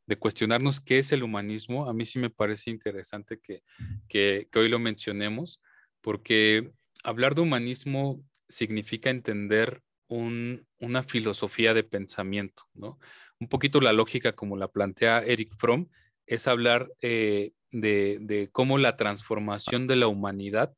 [0.06, 1.89] de cuestionarnos qué es el humanismo.
[1.89, 3.63] A mí sí me parece interesante que,
[4.08, 5.60] que, hoy lo mencionemos,
[6.02, 6.72] porque
[7.04, 13.00] hablar de humanismo significa entender un, una filosofía de pensamiento, ¿no?
[13.39, 15.89] Un poquito la lógica como la plantea Eric Fromm,
[16.28, 20.73] es hablar eh, de, cómo la transformación de la humanidad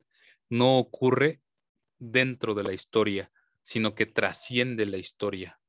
[0.48, 1.40] no ocurre
[1.98, 3.30] dentro de la historia,
[3.62, 5.60] sino que trasciende la historia.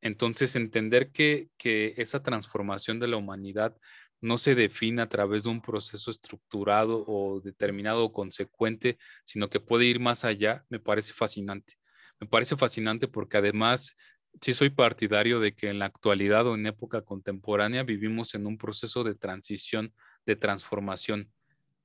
[0.00, 3.76] Entonces, entender que, que esa transformación de la humanidad
[4.20, 9.60] no se define a través de un proceso estructurado o determinado o consecuente, sino que
[9.60, 11.74] puede ir más allá, me parece fascinante.
[12.20, 13.96] Me parece fascinante porque además
[14.40, 18.58] sí soy partidario de que en la actualidad o en época contemporánea vivimos en un
[18.58, 19.92] proceso de transición,
[20.28, 21.32] de transformación.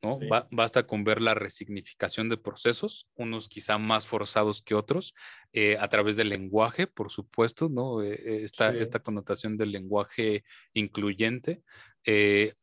[0.01, 0.19] ¿no?
[0.51, 5.15] basta con ver la resignificación de procesos, unos quizá más forzados que otros,
[5.53, 8.03] eh, a través del lenguaje, por supuesto, ¿no?
[8.03, 11.62] Eh, eh, esta, esta connotación del lenguaje incluyente,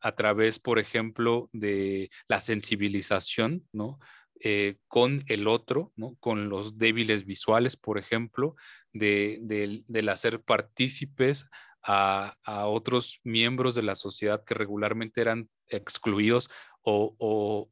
[0.02, 3.98] a través, por ejemplo, de la sensibilización, ¿no?
[4.42, 6.16] Eh, con el otro, ¿no?
[6.18, 8.56] con los débiles visuales, por ejemplo,
[8.94, 9.38] de,
[9.86, 11.44] del hacer partícipes
[11.82, 16.50] a, otros miembros de la sociedad que regularmente eran excluidos
[16.83, 17.70] o, o,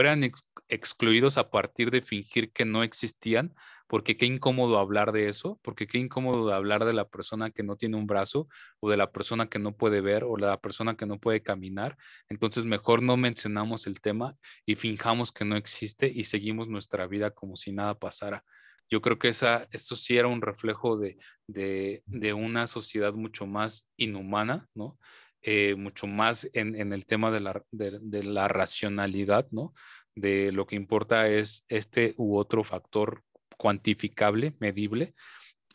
[0.00, 0.30] eran
[0.68, 3.54] excluidos a partir de fingir que no existían
[3.86, 7.76] porque qué incómodo hablar de eso, porque qué incómodo hablar de la persona que no
[7.76, 8.48] tiene un brazo
[8.80, 11.42] o de la persona que no puede ver o de la persona que no puede
[11.42, 11.96] caminar.
[12.28, 17.30] Entonces mejor no mencionamos el tema y finjamos que no existe y seguimos nuestra vida
[17.30, 18.44] como si nada pasara.
[18.88, 23.88] Yo creo que esa, esto sí era un reflejo de, de, una sociedad mucho más
[23.96, 24.98] inhumana, ¿no?
[25.42, 29.74] Eh, mucho más en, en, el tema de la, de, la racionalidad, ¿no?
[30.14, 33.22] De lo que importa es este u otro factor
[33.56, 35.14] cuantificable, medible,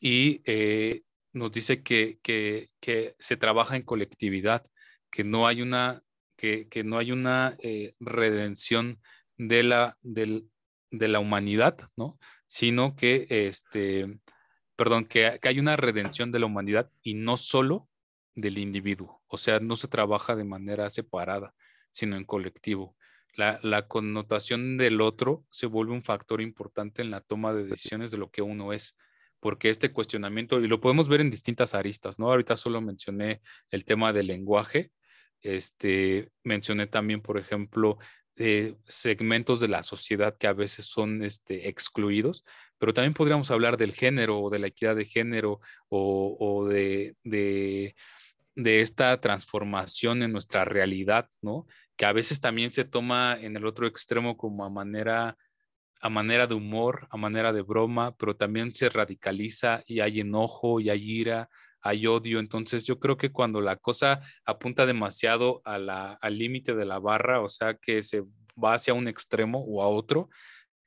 [0.01, 2.19] y eh, nos dice que,
[3.19, 4.65] se trabaja en colectividad,
[5.09, 6.03] que no hay una,
[6.35, 8.99] que, no hay una eh, redención
[9.37, 12.19] de la, de la humanidad, ¿no?
[12.45, 14.19] Sino que, este,
[14.75, 17.87] perdón, que, que hay una redención de la humanidad y no solo
[18.35, 19.21] del individuo.
[19.27, 21.53] O sea, no se trabaja de manera separada,
[21.91, 22.95] sino en colectivo
[23.35, 28.17] la, connotación del otro se vuelve un factor importante en la toma de decisiones de
[28.17, 28.97] lo que uno es,
[29.39, 32.29] porque este cuestionamiento, y lo podemos ver en distintas aristas, ¿no?
[32.29, 34.91] Ahorita solo mencioné el tema del lenguaje,
[35.41, 37.97] este, mencioné también, por ejemplo,
[38.37, 42.43] eh, segmentos de la sociedad que a veces son este, excluidos,
[42.77, 47.95] pero también podríamos hablar del género o de la equidad de género o, de, de,
[48.63, 51.65] de, esta transformación en nuestra realidad, ¿no?
[52.01, 55.37] que a veces también se toma en el otro extremo como a manera,
[56.01, 60.79] a manera de humor, a manera de broma, pero también se radicaliza y hay enojo
[60.79, 61.47] y hay ira,
[61.79, 62.39] hay odio.
[62.39, 66.97] Entonces yo creo que cuando la cosa apunta demasiado a la, al límite de la
[66.97, 68.23] barra, o sea, que se
[68.57, 70.29] va hacia un extremo o a otro,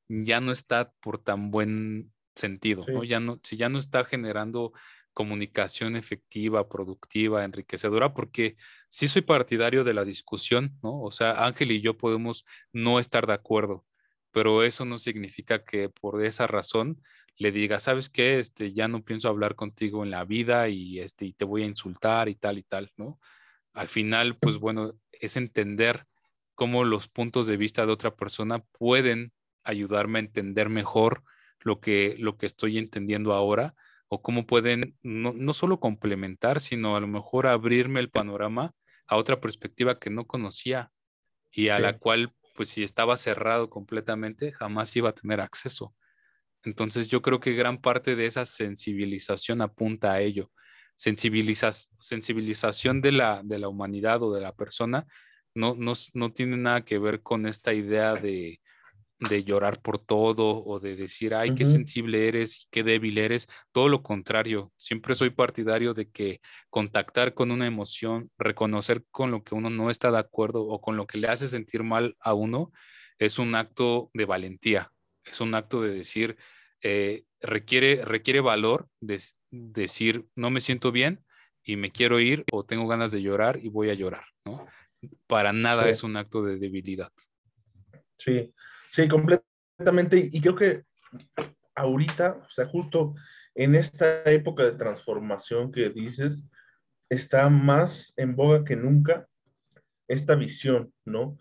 [0.09, 3.05] ya no está por tan buen sentido, ¿no?
[3.05, 4.73] Ya no, si ya no está generando
[5.14, 8.57] comunicación efectiva, productiva, enriquecedora, porque
[8.90, 11.00] sí soy partidario de la discusión, ¿no?
[11.00, 13.87] O sea, Ángel y yo podemos no estar de acuerdo,
[14.33, 17.00] pero eso no significa que por esa razón
[17.37, 18.38] le diga, ¿sabes qué?
[18.38, 22.29] Este, ya no pienso hablar contigo en la vida y, este, te voy a insultar
[22.29, 23.18] y tal y tal, ¿no?
[23.72, 26.07] Al final, pues bueno, es entender
[26.55, 29.33] cómo los puntos de vista de otra persona pueden
[29.64, 31.24] ayudarme a entender mejor
[31.61, 33.74] lo que, lo que estoy entendiendo ahora
[34.09, 38.73] o cómo pueden no, no solo complementar, sino a lo mejor abrirme el panorama
[39.07, 40.90] a otra perspectiva que no conocía
[41.51, 45.95] y a la cual, pues si estaba cerrado completamente, jamás iba a tener acceso.
[46.64, 50.51] Entonces yo creo que gran parte de esa sensibilización apunta a ello.
[50.97, 55.07] sensibilización de la, de la humanidad o de la persona
[55.55, 58.61] no, no, no tiene nada que ver con esta idea de,
[59.29, 63.49] de llorar por todo o de decir, ay, qué sensible eres y qué débil eres.
[63.73, 69.43] Todo lo contrario, siempre soy partidario de que contactar con una emoción, reconocer con lo
[69.43, 72.35] que uno no está de acuerdo o con lo que le hace sentir mal a
[72.35, 72.73] uno,
[73.19, 74.93] es un acto de valentía,
[75.25, 76.37] es un acto de decir,
[76.83, 81.25] eh, requiere, requiere valor de, decir, no me siento bien
[81.63, 84.67] y me quiero ir o tengo ganas de llorar y voy a llorar, ¿no?
[85.27, 87.13] Para nada es un acto de debilidad.
[88.17, 88.53] Sí,
[88.95, 90.29] Sí, completamente.
[90.31, 90.85] Y creo que
[91.75, 93.17] ahorita, o sea, justo
[93.57, 96.45] en esta época de transformación que dices,
[97.09, 99.27] está más en boga que nunca
[100.07, 101.37] esta visión, ¿no?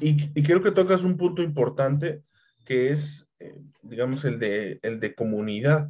[0.00, 2.22] y, creo que tocas un punto importante
[2.64, 5.88] que es, eh, digamos, el de, el de comunidad,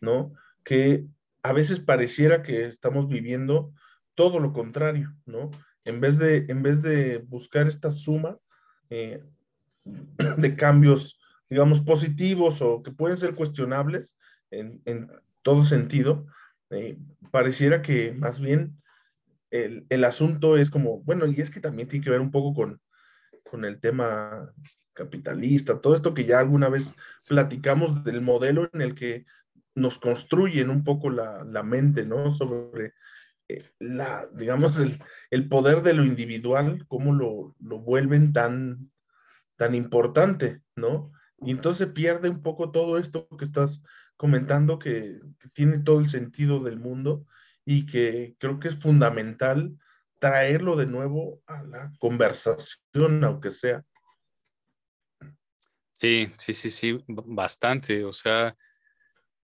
[0.00, 0.32] ¿no?
[0.64, 1.04] Que
[1.42, 3.74] a veces pareciera que estamos viviendo
[4.14, 5.50] todo lo contrario, ¿no?
[5.84, 8.38] En vez de, en vez de buscar esta suma,
[8.88, 9.22] eh,
[10.36, 14.16] de cambios, digamos, positivos o que pueden ser cuestionables
[14.50, 15.10] en,
[15.42, 16.26] todo sentido,
[16.70, 16.98] eh,
[17.30, 18.80] pareciera que más bien
[19.50, 22.80] el, asunto es como, bueno, y es que también tiene que ver un poco con,
[23.42, 24.52] con el tema
[24.92, 26.94] capitalista, todo esto que ya alguna vez
[27.26, 29.24] platicamos del modelo en el que
[29.74, 32.32] nos construyen un poco la, mente, ¿no?
[32.32, 32.92] Sobre
[33.48, 34.78] eh, la, digamos,
[35.30, 38.90] el, poder de lo individual, cómo lo, lo vuelven tan,
[39.60, 41.12] tan importante, ¿no?
[41.42, 43.82] Y entonces pierde un poco todo esto que estás
[44.16, 45.20] comentando, que,
[45.52, 47.26] tiene todo el sentido del mundo
[47.66, 49.76] y que creo que es fundamental
[50.18, 53.84] traerlo de nuevo a la conversación, aunque sea.
[55.96, 58.02] Sí, sí, sí, sí, bastante.
[58.06, 58.56] O sea,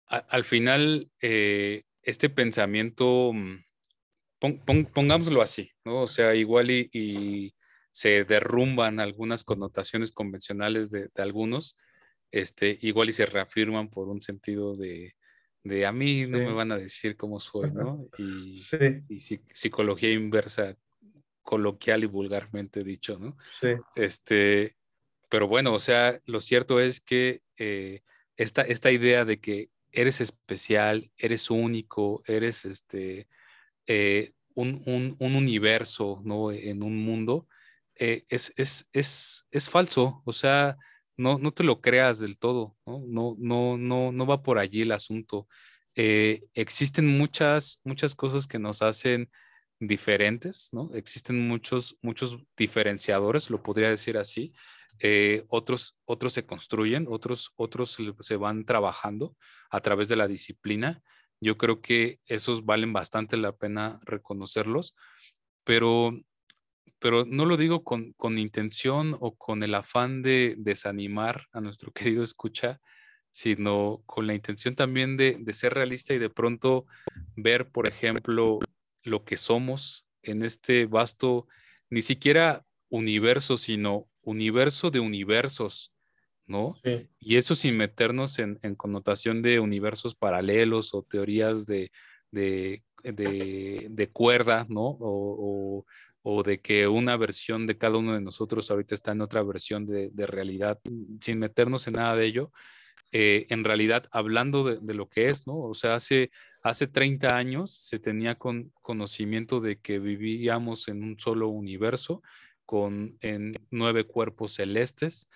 [0.07, 3.63] al final, eh, este pensamiento, mm,
[4.95, 6.01] pongámoslo así, ¿no?
[6.01, 7.53] O sea, igual y,
[7.97, 11.75] se derrumban algunas connotaciones convencionales de, algunos,
[12.29, 15.15] este, igual y se reafirman por un sentido de,
[15.63, 18.07] de a mí no me van a decir cómo soy, ¿no?
[18.19, 18.61] Y,
[19.09, 20.77] y psicología inversa,
[21.41, 23.35] coloquial y vulgarmente dicho, ¿no?
[23.59, 23.69] Sí.
[23.95, 24.75] Este,
[25.27, 28.03] pero bueno, o sea, lo cierto es que eh,
[28.35, 33.27] esta, esta idea de que eres especial, eres único, eres este,
[33.87, 36.51] eh, un, un, un, universo, ¿no?
[36.51, 37.47] En un mundo,
[37.99, 40.77] eh, es, es, es, es, falso, o sea,
[41.17, 43.03] no, no te lo creas del todo, ¿no?
[43.07, 45.47] No, no, no, no va por allí el asunto.
[45.95, 49.31] Eh, existen muchas, muchas cosas que nos hacen
[49.79, 50.91] diferentes, ¿no?
[50.93, 54.53] Existen muchos, muchos diferenciadores, lo podría decir así.
[54.99, 59.35] Eh, otros, otros se construyen, otros, otros se van trabajando
[59.69, 61.01] a través de la disciplina.
[61.39, 64.95] Yo creo que esos valen bastante la pena reconocerlos,
[65.63, 66.19] pero
[66.99, 72.23] pero no lo digo con, intención o con el afán de desanimar a nuestro querido
[72.23, 72.79] escucha,
[73.31, 76.85] sino con la intención también de, ser realista y de pronto
[77.35, 78.59] ver, por ejemplo,
[79.03, 81.47] lo que somos en este vasto,
[81.89, 85.93] ni siquiera universo, sino universo de universos,
[86.47, 86.75] ¿no?
[87.19, 91.91] Y eso sin meternos en, connotación de universos paralelos o teorías de,
[92.31, 92.81] de,
[94.11, 94.81] cuerda, ¿no?
[94.81, 95.85] o, o
[96.43, 100.11] de que una versión de cada uno de nosotros ahorita está en otra versión de,
[100.27, 100.79] realidad,
[101.21, 102.51] sin meternos en nada de ello,
[103.13, 105.57] eh, en realidad hablando de, lo que es, ¿no?
[105.57, 111.17] O sea, hace, hace 30 años se tenía con, conocimiento de que vivíamos en un
[111.17, 112.21] solo universo,
[112.65, 115.29] con en nueve cuerpos celestes,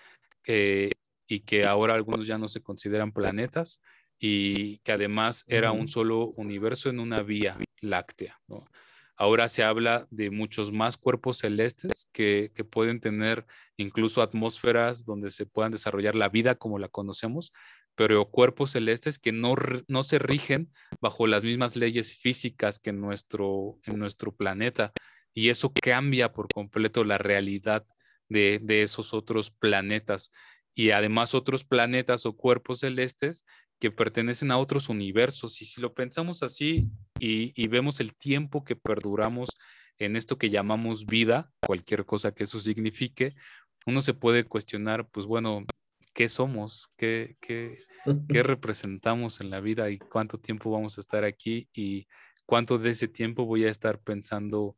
[0.45, 0.91] eh,
[1.25, 3.79] y que ahora algunos ya no se consideran planetas,
[4.19, 8.65] y que además era un solo universo en una vía láctea, ¿no?
[9.21, 13.45] Ahora se habla de muchos más cuerpos celestes que, pueden tener
[13.77, 17.53] incluso atmósferas donde se puedan desarrollar la vida como la conocemos,
[17.93, 19.53] pero cuerpos celestes que no,
[19.87, 24.91] no se rigen bajo las mismas leyes físicas que en nuestro, nuestro planeta.
[25.35, 27.85] Y eso cambia por completo la realidad
[28.27, 30.31] de, de esos otros planetas.
[30.73, 33.45] Y además otros planetas o cuerpos celestes
[33.81, 35.59] que pertenecen a otros universos.
[35.59, 36.87] Y si lo pensamos así
[37.19, 39.49] y, vemos el tiempo que perduramos
[39.97, 43.33] en esto que llamamos vida, cualquier cosa que eso signifique,
[43.87, 45.65] uno se puede cuestionar, pues bueno,
[46.13, 46.89] ¿qué somos?
[46.95, 47.79] ¿Qué, qué,
[48.29, 49.89] qué representamos en la vida?
[49.89, 51.67] ¿Y cuánto tiempo vamos a estar aquí?
[51.73, 52.07] ¿Y
[52.45, 54.75] cuánto de ese tiempo voy a estar pensando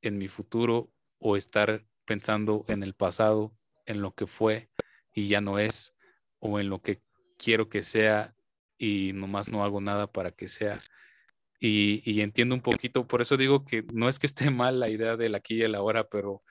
[0.00, 3.54] en mi futuro o estar pensando en el pasado,
[3.84, 4.70] en lo que fue
[5.12, 5.94] y ya no es,
[6.38, 7.02] o en lo que
[7.36, 8.35] quiero que sea
[8.78, 10.78] y nomás no hago nada para que sea.
[11.58, 15.16] Y, entiendo un poquito, por eso digo que no es que esté mal la idea
[15.16, 16.42] del aquí y el ahora, pero...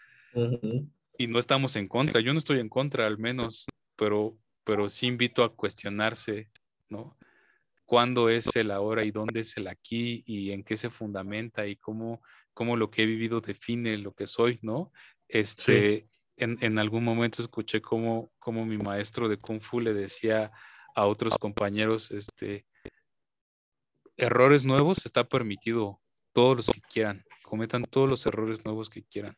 [1.17, 5.07] Y no estamos en contra, yo no estoy en contra al menos, pero, pero sí
[5.07, 6.49] invito a cuestionarse,
[6.89, 7.17] ¿no?
[7.85, 11.77] ¿Cuándo es el ahora y dónde es el aquí y en qué se fundamenta y
[11.77, 12.21] cómo,
[12.53, 14.91] cómo lo que he vivido define lo que soy, ¿no?
[15.29, 16.03] Este,
[16.35, 20.51] en, en, algún momento escuché cómo, cómo mi maestro de Kung Fu le decía
[20.95, 22.65] a otros compañeros, este,
[24.17, 26.01] errores nuevos está permitido,
[26.33, 29.37] todos los que quieran, cometan todos los errores nuevos que quieran,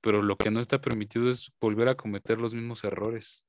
[0.00, 3.46] pero lo que no está permitido es volver a cometer los mismos errores.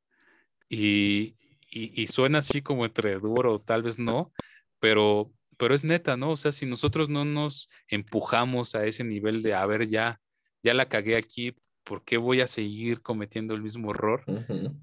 [0.70, 1.36] Y,
[1.70, 4.32] y, suena así como entre duro, tal vez no,
[4.80, 6.32] pero, pero es neta, ¿no?
[6.32, 10.22] O sea, si nosotros no nos empujamos a ese nivel de, a ver, ya,
[10.62, 14.24] ya la cagué aquí, ¿por qué voy a seguir cometiendo el mismo error?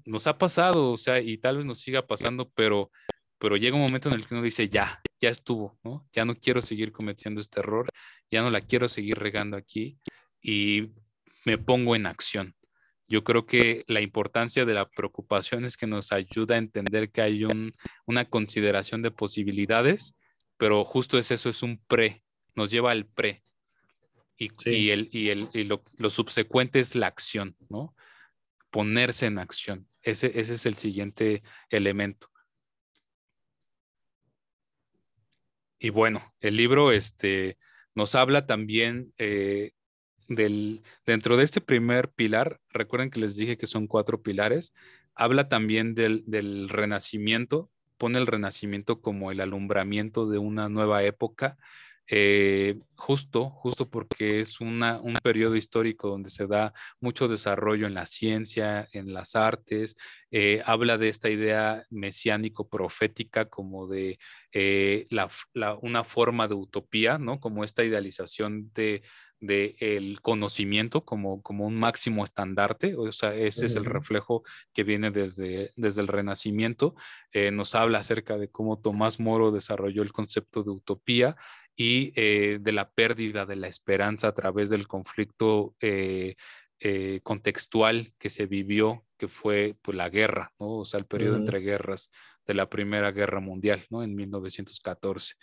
[0.05, 2.91] Nos ha pasado, o sea, y tal vez nos siga pasando, pero,
[3.37, 6.07] pero llega un momento en el que uno dice, ya, ya estuvo, ¿no?
[6.13, 7.89] Ya no quiero seguir cometiendo este error,
[8.29, 9.97] ya no la quiero seguir regando aquí
[10.41, 10.91] y
[11.45, 12.55] me pongo en acción.
[13.07, 17.21] Yo creo que la importancia de la preocupación es que nos ayuda a entender que
[17.21, 17.45] hay
[18.05, 20.15] una consideración de posibilidades,
[20.57, 22.23] pero justo es eso, es un pre,
[22.55, 23.43] nos lleva al pre
[24.65, 27.95] y, el, y, el, y lo, subsecuente es la acción, ¿no?
[28.71, 29.87] Ponerse en acción.
[30.01, 32.27] Ese, ese es el siguiente elemento.
[35.77, 37.57] Y bueno, el libro este,
[37.93, 39.71] nos habla también eh,
[40.27, 44.73] del, dentro de este primer pilar, recuerden que les dije que son cuatro pilares,
[45.13, 51.57] habla también del, del renacimiento, pone el renacimiento como el alumbramiento de una nueva época,
[52.07, 54.83] eh, justo, justo porque es un
[55.23, 59.95] periodo histórico donde se da mucho desarrollo en la ciencia, en las artes,
[60.29, 64.19] eh, habla de esta idea mesiánico-profética como de
[64.51, 65.07] eh,
[65.81, 67.39] una forma de utopía, ¿no?
[67.39, 69.03] Como esta idealización de,
[69.39, 75.09] el conocimiento como, como un máximo estandarte, o sea, ese es el reflejo que viene
[75.09, 76.93] desde, desde el Renacimiento.
[77.51, 81.37] nos habla acerca de cómo Tomás Moro desarrolló el concepto de utopía
[81.75, 86.35] y eh, de la pérdida de la esperanza a través del conflicto eh,
[86.79, 90.79] eh, contextual que se vivió, que fue pues, la guerra, ¿no?
[90.79, 92.11] o sea, el periodo entre guerras
[92.45, 94.03] de la Primera Guerra Mundial, ¿no?
[94.03, 95.35] en 1914.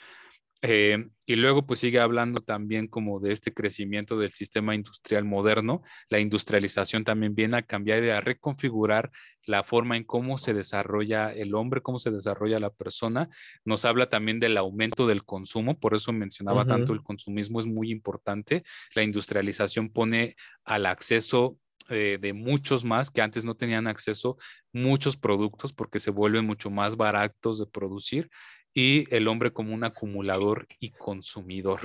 [0.60, 5.82] Eh, y luego pues sigue hablando también como de este crecimiento del sistema industrial moderno.
[6.08, 9.10] La industrialización también viene a cambiar y a reconfigurar
[9.46, 13.28] la forma en cómo se desarrolla el hombre, cómo se desarrolla la persona.
[13.64, 17.90] Nos habla también del aumento del consumo, por eso mencionaba tanto el consumismo es muy
[17.90, 18.64] importante.
[18.94, 20.34] La industrialización pone
[20.64, 21.58] al acceso
[21.90, 24.36] eh, de muchos más que antes no tenían acceso
[24.72, 28.28] muchos productos porque se vuelven mucho más baratos de producir
[28.74, 31.80] y el hombre como un acumulador y consumidor.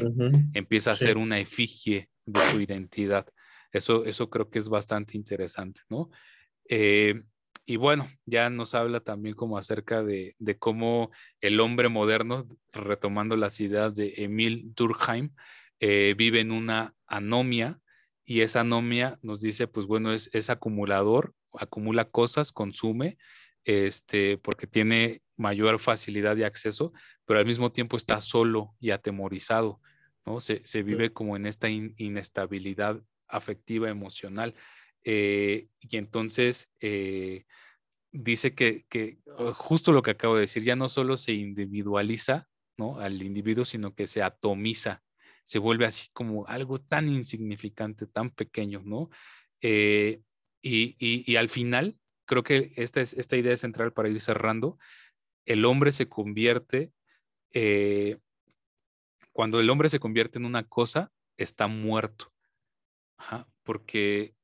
[0.53, 3.27] Empieza a ser una efigie de su identidad.
[3.71, 6.11] Eso, eso creo que es bastante interesante, ¿no?
[6.69, 7.23] Eh,
[7.65, 13.59] y bueno, ya nos habla también como acerca de, cómo el hombre moderno, retomando las
[13.61, 15.33] ideas de Emil Durkheim,
[15.79, 17.79] eh, vive en una anomia
[18.25, 23.17] y esa anomia nos dice, pues bueno, es, es acumulador, acumula cosas, consume,
[23.63, 26.93] este, porque tiene mayor facilidad de acceso,
[27.25, 29.81] pero al mismo tiempo está solo y atemorizado,
[30.25, 30.39] ¿no?
[30.39, 34.55] Se, vive como en esta inestabilidad afectiva, emocional.
[35.03, 37.43] Eh, y entonces eh,
[38.13, 42.99] dice que, oh, justo lo que acabo de decir, ya no solo se individualiza, ¿no?
[42.99, 45.03] Al individuo, sino que se atomiza,
[45.43, 49.09] se vuelve así como algo tan insignificante, tan pequeño, ¿no?
[49.61, 50.21] Eh,
[50.61, 54.77] y, y, al final, creo que esta, es, esta idea es central para ir cerrando,
[55.45, 56.91] el hombre se convierte,
[57.51, 58.17] eh,
[59.31, 62.33] cuando el hombre se convierte en una cosa, está muerto,
[63.63, 64.35] porque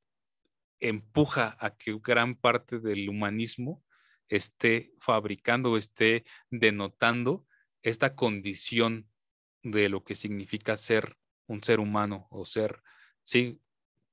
[0.80, 3.84] empuja a que gran parte del humanismo
[4.28, 7.46] esté fabricando, esté denotando
[7.82, 9.08] esta condición
[9.62, 12.82] de lo que significa ser un ser humano o ser,
[13.22, 13.60] sí,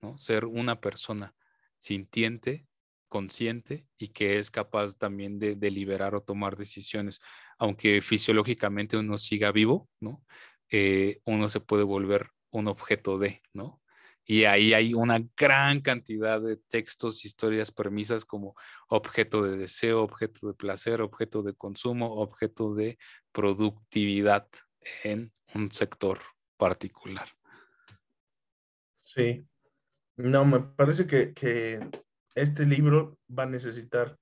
[0.02, 0.18] ¿no?
[0.18, 1.36] ser una persona
[1.80, 2.68] sintiente,
[3.08, 7.20] consciente y que es capaz también de deliberar o tomar decisiones.
[7.58, 10.24] Aunque fisiológicamente uno siga vivo, ¿no?
[10.70, 13.82] Eh, uno se puede volver un objeto de, ¿no?
[14.30, 18.56] Y ahí hay una gran cantidad de textos, historias, premisas como
[18.90, 22.98] objeto de deseo, objeto de placer, objeto de consumo, objeto de
[23.32, 24.50] productividad
[25.06, 26.20] en un sector
[26.58, 27.30] particular.
[29.02, 29.48] Sí.
[30.18, 31.80] No, me parece que,
[32.42, 34.18] este libro va a necesitar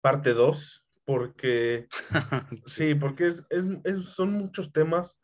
[0.00, 1.86] parte 2 porque
[2.66, 3.34] sí, porque
[4.14, 5.18] son muchos temas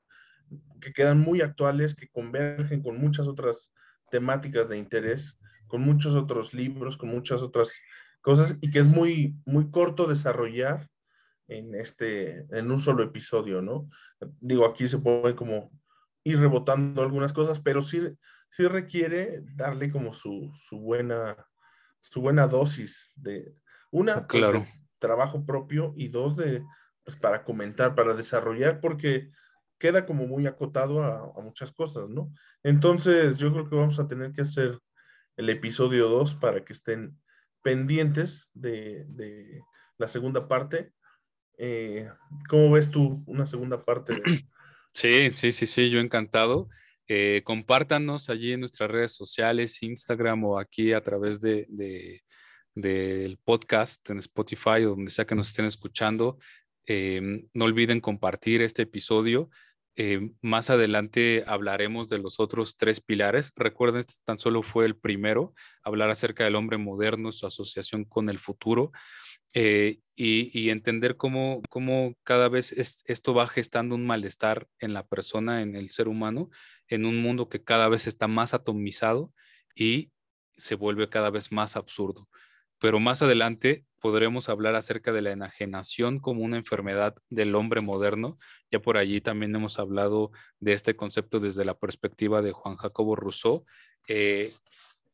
[0.80, 3.72] que quedan muy actuales, que convergen con muchas otras
[4.10, 7.72] temáticas de interés, con muchos otros libros, con muchas otras
[8.20, 10.88] cosas, y que es muy, muy corto desarrollar
[11.48, 13.88] en, este, en un solo episodio, ¿no?
[14.40, 15.70] Digo, aquí se puede como
[16.24, 18.00] ir rebotando algunas cosas, pero sí,
[18.50, 21.36] sí requiere darle como su, su buena,
[22.02, 23.54] su buena dosis de,
[23.90, 24.66] una, pues, claro.
[24.98, 26.62] trabajo propio y dos, de,
[27.04, 29.30] pues, para comentar, para desarrollar, porque
[29.78, 32.32] queda como muy acotado a, muchas cosas, ¿no?
[32.62, 34.78] Entonces, yo creo que vamos a tener que hacer
[35.36, 37.18] el episodio 2 para que estén
[37.62, 39.60] pendientes de,
[39.98, 40.92] la segunda parte.
[41.58, 42.08] Eh,
[42.48, 44.20] ¿Cómo ves tú una segunda parte?
[44.94, 46.68] Sí, sí, sí, sí, yo encantado.
[47.14, 51.66] Eh, compártanos allí en nuestras redes sociales, Instagram o aquí a través de,
[52.74, 56.38] del podcast en Spotify o donde sea que nos estén escuchando.
[56.86, 57.20] Eh,
[57.52, 59.50] no olviden compartir este episodio.
[59.94, 63.52] Eh, más adelante hablaremos de los otros tres pilares.
[63.56, 65.52] Recuerden, este tan solo fue el primero,
[65.82, 68.90] hablar acerca del hombre moderno, su asociación con el futuro
[69.52, 75.60] eh, y, entender cómo, cómo cada vez esto va gestando un malestar en la persona,
[75.60, 76.48] en el ser humano,
[76.92, 79.32] en un mundo que cada vez está más atomizado
[79.74, 80.10] y
[80.58, 82.28] se vuelve cada vez más absurdo.
[82.78, 88.36] Pero más adelante podremos hablar acerca de la enajenación como una enfermedad del hombre moderno.
[88.70, 93.16] Ya por allí también hemos hablado de este concepto desde la perspectiva de Juan Jacobo
[93.16, 93.64] Rousseau.
[94.06, 94.52] Eh,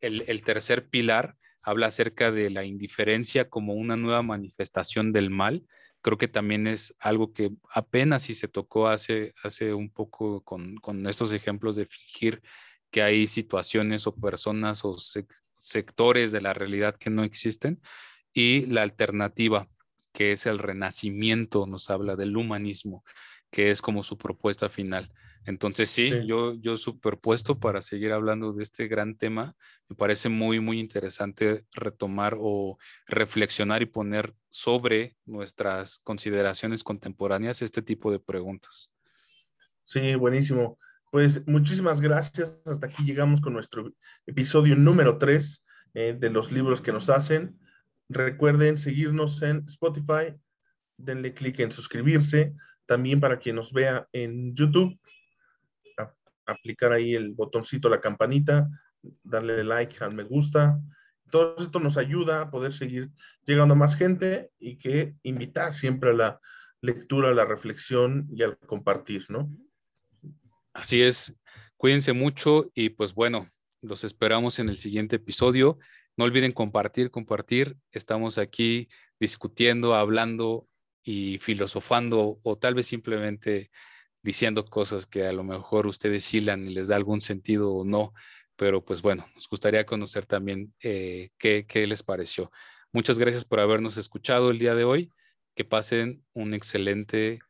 [0.01, 5.65] el, tercer pilar habla acerca de la indiferencia como una nueva manifestación del mal.
[6.03, 10.77] Creo que también es algo que apenas si se tocó hace, hace un poco con,
[10.77, 12.43] con estos ejemplos de fingir
[12.91, 14.97] que hay situaciones o personas o
[15.57, 17.81] sectores de la realidad que no existen
[18.33, 19.69] y la alternativa,
[20.13, 23.05] que es el renacimiento, nos habla del humanismo,
[23.51, 25.13] que es como su propuesta final.
[25.49, 29.57] Entonces sí, yo, yo superpuesto para seguir hablando de este gran tema.
[29.89, 32.77] Me parece muy, muy interesante retomar o
[33.07, 38.91] reflexionar y poner sobre nuestras consideraciones contemporáneas este tipo de preguntas.
[39.85, 40.79] Sí, buenísimo.
[41.11, 42.61] Pues muchísimas gracias.
[42.67, 43.91] Hasta aquí llegamos con nuestro
[44.27, 47.59] episodio número 3 eh, de los libros que nos hacen.
[48.11, 50.35] Recuerden seguirnos en Spotify,
[50.99, 52.55] denle clic en suscribirse.
[52.85, 54.99] También para quien nos vea en YouTube,
[56.49, 58.69] aplicar ahí el botoncito, la campanita,
[59.23, 60.81] darle like al me gusta.
[61.31, 63.11] Todo esto nos ayuda a poder seguir
[63.45, 66.41] llegando a más gente y que invitar siempre a la
[66.81, 69.51] lectura, a la reflexión y al compartir, ¿no?
[70.73, 71.37] Así es.
[71.77, 73.47] Cuídense mucho y pues bueno,
[73.83, 75.79] los esperamos en el siguiente episodio.
[76.17, 77.77] No olviden compartir, compartir.
[77.93, 78.89] Estamos aquí
[79.21, 80.67] discutiendo, hablando
[81.03, 83.71] y filosofando o tal vez simplemente
[84.23, 88.13] diciendo cosas que a lo mejor ustedes hilan y les da algún sentido o no.
[88.57, 92.51] Pero pues bueno, nos gustaría conocer también eh, qué, qué les pareció.
[92.93, 95.13] Muchas gracias por habernos escuchado el día de hoy.
[95.55, 97.41] Que pasen un excelente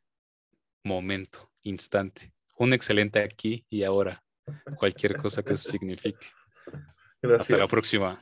[0.83, 2.33] momento, instante.
[2.57, 4.25] Un excelente aquí y ahora.
[4.77, 6.27] Cualquier cosa que eso signifique.
[7.23, 8.19] Hasta la próxima.